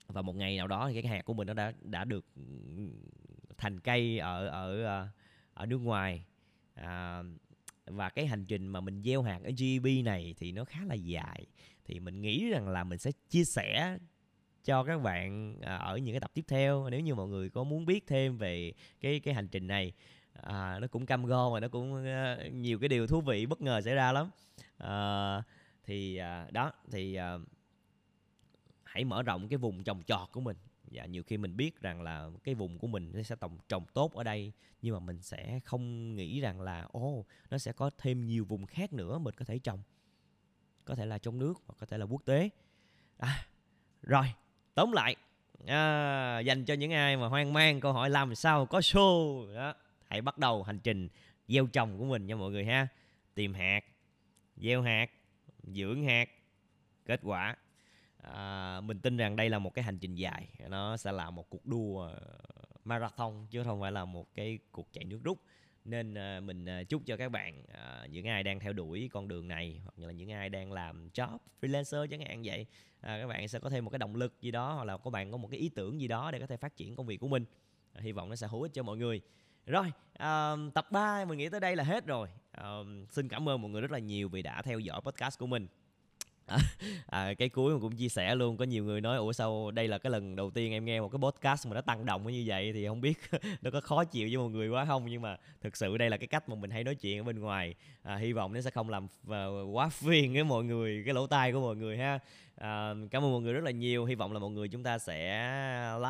và 0.08 0.21
một 0.21 0.36
ngày 0.36 0.58
nào 0.58 0.67
đó 0.67 0.89
thì 0.89 1.01
cái 1.01 1.12
hạt 1.12 1.25
của 1.25 1.34
mình 1.34 1.47
nó 1.47 1.54
đã 1.54 1.73
đã 1.82 2.04
được 2.04 2.25
thành 3.58 3.80
cây 3.80 4.19
ở 4.19 4.47
ở 4.47 4.84
ờ, 4.84 5.08
ở 5.54 5.65
nước 5.65 5.78
ngoài. 5.78 6.25
À, 6.73 7.23
và 7.86 8.10
cái 8.10 8.28
hành 8.28 8.45
trình 8.45 8.67
mà 8.67 8.82
mình 8.82 9.04
gieo 9.04 9.21
hạt 9.21 9.39
ở 9.43 9.51
GB 9.58 9.88
này 10.06 10.36
thì 10.38 10.51
nó 10.51 10.65
khá 10.65 10.80
là 10.86 10.95
dài. 10.95 11.45
Thì 11.86 11.99
mình 11.99 12.21
nghĩ 12.21 12.49
rằng 12.49 12.67
là 12.67 12.84
mình 12.84 12.99
sẽ 12.99 13.12
chia 13.30 13.43
sẻ 13.43 13.97
cho 14.65 14.84
các 14.84 15.01
bạn 15.01 15.56
à, 15.62 15.75
ở 15.75 15.97
những 15.97 16.13
cái 16.13 16.19
tập 16.19 16.32
tiếp 16.34 16.45
theo. 16.47 16.89
Nếu 16.89 16.99
như 16.99 17.15
mọi 17.15 17.28
người 17.28 17.49
có 17.49 17.63
muốn 17.63 17.86
biết 17.86 18.08
thêm 18.08 18.38
về 18.38 18.73
cái 19.01 19.19
cái 19.19 19.34
hành 19.34 19.47
trình 19.47 19.67
này 19.67 19.93
à, 20.34 20.80
nó 20.80 20.88
cũng 20.88 21.06
cam 21.06 21.25
go 21.25 21.49
và 21.49 21.60
nó 21.60 21.67
cũng 21.67 22.06
ờ, 22.06 22.49
nhiều 22.54 22.80
cái 22.80 22.89
điều 22.89 23.08
thú 23.08 23.21
vị 23.21 23.45
bất 23.45 23.62
ngờ 23.62 23.82
xảy 23.82 23.95
ra 23.95 24.12
lắm. 24.12 24.30
Ờ, 24.78 25.38
à, 25.38 25.43
thì 25.84 26.19
đó 26.51 26.71
thì 26.91 27.15
à, 27.15 27.38
hãy 28.84 29.04
mở 29.04 29.23
rộng 29.23 29.47
cái 29.47 29.58
vùng 29.58 29.84
trồng 29.84 30.04
trọt 30.04 30.32
của 30.32 30.41
mình. 30.41 30.58
Và 30.91 31.06
nhiều 31.06 31.23
khi 31.23 31.38
mình 31.38 31.58
biết 31.58 31.82
rằng 31.82 32.01
là 32.01 32.30
cái 32.43 32.56
vùng 32.56 32.78
của 32.80 32.88
mình 32.88 33.12
nó 33.13 33.23
sẽ 33.23 33.36
trồng 33.41 33.58
trồng 33.69 33.86
tốt 33.93 34.13
ở 34.13 34.23
đây 34.23 34.54
nhưng 34.86 34.93
mà 34.93 34.99
mình 34.99 35.21
sẽ 35.21 35.60
không 35.65 36.15
nghĩ 36.15 36.39
rằng 36.39 36.62
là 36.62 36.88
ô 36.91 37.19
oh, 37.19 37.28
nó 37.49 37.58
sẽ 37.58 37.71
có 37.71 37.89
thêm 37.97 38.25
nhiều 38.25 38.45
vùng 38.45 38.65
khác 38.65 38.93
nữa 38.93 39.17
mình 39.17 39.36
có 39.38 39.45
thể 39.45 39.60
trồng. 39.60 39.80
Có 40.86 40.95
thể 40.95 41.06
là 41.06 41.17
trong 41.17 41.39
nước 41.39 41.54
hoặc 41.65 41.75
có 41.80 41.86
thể 41.86 41.97
là 41.97 42.06
quốc 42.06 42.21
tế. 42.25 42.49
À, 43.17 43.47
rồi 44.01 44.34
tóm 44.75 44.91
lại 44.91 45.15
à, 45.67 46.39
dành 46.39 46.65
cho 46.65 46.73
những 46.73 46.91
ai 46.91 47.17
mà 47.17 47.27
hoang 47.27 47.53
mang 47.53 47.79
câu 47.79 47.93
hỏi 47.93 48.09
làm 48.09 48.35
sao 48.35 48.65
có 48.65 48.79
show. 48.79 49.53
Đó 49.55 49.73
hãy 50.07 50.21
bắt 50.21 50.38
đầu 50.38 50.63
hành 50.63 50.79
trình 50.79 51.09
gieo 51.47 51.67
trồng 51.67 51.97
của 51.97 52.05
mình 52.05 52.27
nha 52.27 52.35
mọi 52.35 52.51
người 52.51 52.65
ha. 52.65 52.88
Tìm 53.35 53.53
hạt 53.53 53.81
gieo 54.57 54.81
hạt 54.81 55.09
dưỡng 55.63 56.03
hạt 56.03 56.29
kết 57.05 57.19
quả. 57.23 57.55
À, 58.21 58.81
mình 58.81 58.99
tin 58.99 59.17
rằng 59.17 59.35
đây 59.35 59.49
là 59.49 59.59
một 59.59 59.73
cái 59.73 59.83
hành 59.83 59.97
trình 59.97 60.15
dài. 60.15 60.47
Nó 60.69 60.97
sẽ 60.97 61.11
là 61.11 61.29
một 61.29 61.49
cuộc 61.49 61.65
đua 61.65 62.09
marathon 62.85 63.47
chứ 63.49 63.63
không 63.63 63.81
phải 63.81 63.91
là 63.91 64.05
một 64.05 64.25
cái 64.35 64.59
cuộc 64.71 64.93
chạy 64.93 65.03
nước 65.03 65.19
rút 65.23 65.39
nên 65.86 66.13
ờ, 66.13 66.41
mình 66.41 66.65
ờ, 66.65 66.84
chúc 66.84 67.02
cho 67.06 67.17
các 67.17 67.30
bạn 67.30 67.63
ờ, 67.74 68.08
những 68.12 68.28
ai 68.28 68.43
đang 68.43 68.60
theo 68.60 68.74
đuổi 68.74 69.10
con 69.13 69.28
đường 69.28 69.48
này, 69.48 69.82
hoặc 69.84 70.08
là 70.08 70.12
những 70.12 70.32
ai 70.32 70.50
đang 70.50 70.71
làm 70.71 71.10
job 71.13 71.38
freelancer 71.62 72.08
chẳng 72.08 72.21
hạn 72.21 72.41
vậy 72.43 72.65
các 73.02 73.28
bạn 73.28 73.48
sẽ 73.48 73.60
có 73.60 73.69
thêm 73.69 73.86
một 73.86 73.91
cái 73.91 74.00
động 74.00 74.15
lực 74.15 74.41
gì 74.41 74.52
đó, 74.52 74.74
hoặc 74.74 74.84
là 74.84 74.98
các 74.98 75.10
bạn 75.10 75.32
có 75.32 75.38
một 75.38 75.48
cái 75.52 75.60
ý 75.60 75.69
tưởng 75.69 76.02
gì 76.02 76.08
đó 76.08 76.32
để 76.32 76.39
có 76.39 76.48
thể 76.48 76.58
phát 76.58 76.76
triển 76.76 76.95
công 76.95 77.06
việc 77.06 77.17
của 77.17 77.28
mình. 77.28 77.45
Hy 77.95 78.12
vọng 78.12 78.30
nó 78.30 78.36
sẽ 78.36 78.48
hữu 78.48 78.62
ích 78.62 78.74
cho 78.74 78.84
mọi 78.84 78.98
người. 78.98 79.21
Rồi 79.65 79.91
tập 80.74 80.91
3 80.91 81.26
mình 81.26 81.38
nghĩ 81.38 81.50
tới 81.50 81.60
đây 81.60 81.76
là 81.76 81.84
hết 81.84 82.06
rồi. 82.06 82.28
Xin 83.10 83.28
cảm 83.30 83.50
ơn 83.50 83.62
mọi 83.62 83.71
người 83.71 83.82
rất 83.82 83.91
là 83.91 84.00
nhiều 84.00 84.30
vì 84.30 84.41
đã 84.41 84.62
theo 84.62 84.80
dõi 84.80 85.02
podcast 85.02 85.39
của 85.39 85.48
mình. 85.48 85.67
À, 86.45 86.58
à, 87.08 87.34
cái 87.34 87.49
cuối 87.49 87.73
mà 87.73 87.79
cũng 87.81 87.95
chia 87.95 88.10
sẻ 88.10 88.36
luôn 88.36 88.58
có 88.58 88.65
nhiều 88.65 88.84
người 88.84 89.01
nói 89.01 89.17
ủa 89.17 89.34
sao 89.34 89.71
đây 89.71 89.88
là 89.88 89.97
cái 89.97 90.12
lần 90.12 90.36
đầu 90.36 90.51
tiên 90.51 90.71
em 90.71 90.86
nghe 90.86 91.01
một 91.01 91.10
cái 91.10 91.19
podcast 91.19 91.67
mà 91.67 91.73
nó 91.75 91.81
tăng 91.81 92.05
động 92.05 92.27
như 92.27 92.43
vậy? 92.45 92.71
Thì 92.73 92.88
không 92.88 93.01
biết 93.01 93.17
nó 93.62 93.71
có 93.71 93.81
khó 93.81 94.03
chịu 94.03 94.27
với 94.27 94.38
mọi 94.38 94.49
người 94.49 94.69
quá 94.69 94.86
không 94.86 95.05
nhưng 95.05 95.21
mà 95.21 95.38
thực 95.62 95.77
sự 95.77 95.97
đây 95.97 96.10
là 96.10 96.17
cái 96.17 96.27
cách 96.27 96.49
mà 96.49 96.55
mình 96.55 96.71
hay 96.71 96.84
nói 96.84 96.95
chuyện 96.95 97.19
ở 97.19 97.23
bên 97.23 97.39
ngoài. 97.39 97.75
À, 98.03 98.15
hy 98.15 98.34
vọng 98.34 98.53
nó 98.53 98.62
sẽ 98.62 98.69
không 98.69 98.89
làm 98.89 99.08
ờ, 99.27 99.63
quá 99.71 99.89
phiền 99.89 100.34
với 100.34 100.43
mọi 100.43 100.63
người 100.63 101.03
cái 101.05 101.13
lỗ 101.13 101.27
tai 101.27 101.51
của 101.51 101.62
mọi 101.62 101.75
người 101.75 101.97
ha. 101.97 102.19
À, 102.55 102.93
cảm 103.12 103.23
ơn 103.23 103.31
mọi 103.31 103.41
người 103.41 103.53
rất 103.53 103.63
là 103.63 103.71
nhiều. 103.71 104.05
Hy 104.05 104.15
vọng 104.15 104.34
là 104.34 104.39
mọi 104.39 104.51
người 104.51 104.67
chúng 104.67 104.84
ta 104.84 104.97
sẽ 104.97 105.49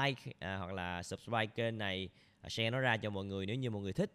like 0.01 0.31
à, 0.39 0.57
hoặc 0.57 0.73
là 0.73 1.03
subscribe 1.03 1.45
kênh 1.45 1.77
này 1.77 2.09
à, 2.41 2.49
share 2.49 2.69
nó 2.69 2.79
ra 2.79 2.97
cho 2.97 3.09
mọi 3.09 3.25
người 3.25 3.45
nếu 3.45 3.55
như 3.55 3.69
mọi 3.69 3.81
người 3.81 3.93
thích 3.93 4.11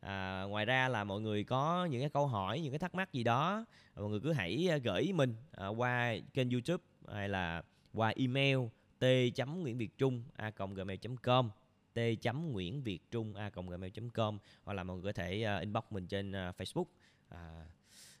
à, 0.00 0.42
ngoài 0.42 0.64
ra 0.64 0.88
là 0.88 1.04
mọi 1.04 1.20
người 1.20 1.44
có 1.44 1.84
những 1.84 2.00
cái 2.00 2.10
câu 2.10 2.26
hỏi 2.26 2.60
những 2.60 2.72
cái 2.72 2.78
thắc 2.78 2.94
mắc 2.94 3.12
gì 3.12 3.22
đó 3.22 3.64
mọi 3.96 4.10
người 4.10 4.20
cứ 4.20 4.32
hãy 4.32 4.68
ờ, 4.70 4.76
gửi 4.76 5.12
mình 5.12 5.34
à, 5.52 5.68
qua 5.68 6.14
kênh 6.34 6.50
youtube 6.50 6.84
hay 7.12 7.28
là 7.28 7.62
qua 7.92 8.12
email 8.16 8.58
t 8.98 9.04
nguyễn 9.46 9.78
việt 9.78 9.98
trung 9.98 10.22
a 10.36 10.52
gmail 10.74 10.98
com 11.22 11.50
t 11.94 11.98
nguyễn 12.34 12.82
việt 12.82 13.10
trung 13.10 13.34
a 13.34 13.50
gmail 13.50 13.92
com 14.14 14.38
hoặc 14.64 14.74
là 14.74 14.84
mọi 14.84 14.96
người 14.96 15.12
có 15.12 15.22
thể 15.22 15.46
uh, 15.56 15.60
inbox 15.60 15.84
mình 15.90 16.06
trên 16.06 16.30
uh, 16.30 16.56
facebook. 16.56 16.84
À, 17.28 17.64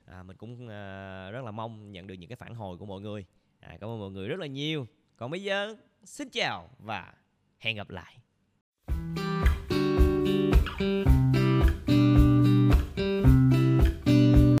à, 0.06 0.22
mình 0.22 0.36
cũng 0.36 0.52
uh, 0.52 1.32
rất 1.32 1.44
là 1.44 1.50
mong 1.50 1.92
nhận 1.92 2.06
được 2.06 2.14
những 2.14 2.28
cái 2.28 2.36
phản 2.36 2.54
hồi 2.54 2.78
của 2.78 2.86
mọi 2.86 3.00
người. 3.00 3.24
À, 3.60 3.76
cảm 3.80 3.90
ơn 3.90 4.00
mọi 4.00 4.10
người 4.10 4.28
rất 4.28 4.40
là 4.40 4.46
nhiều. 4.46 4.86
Còn 5.16 5.30
bây 5.30 5.42
giờ 5.42 5.76
xin 6.04 6.28
chào 6.28 6.70
và 6.78 7.14
hẹn 7.58 7.76
gặp 7.76 7.90
lại. 7.90 8.16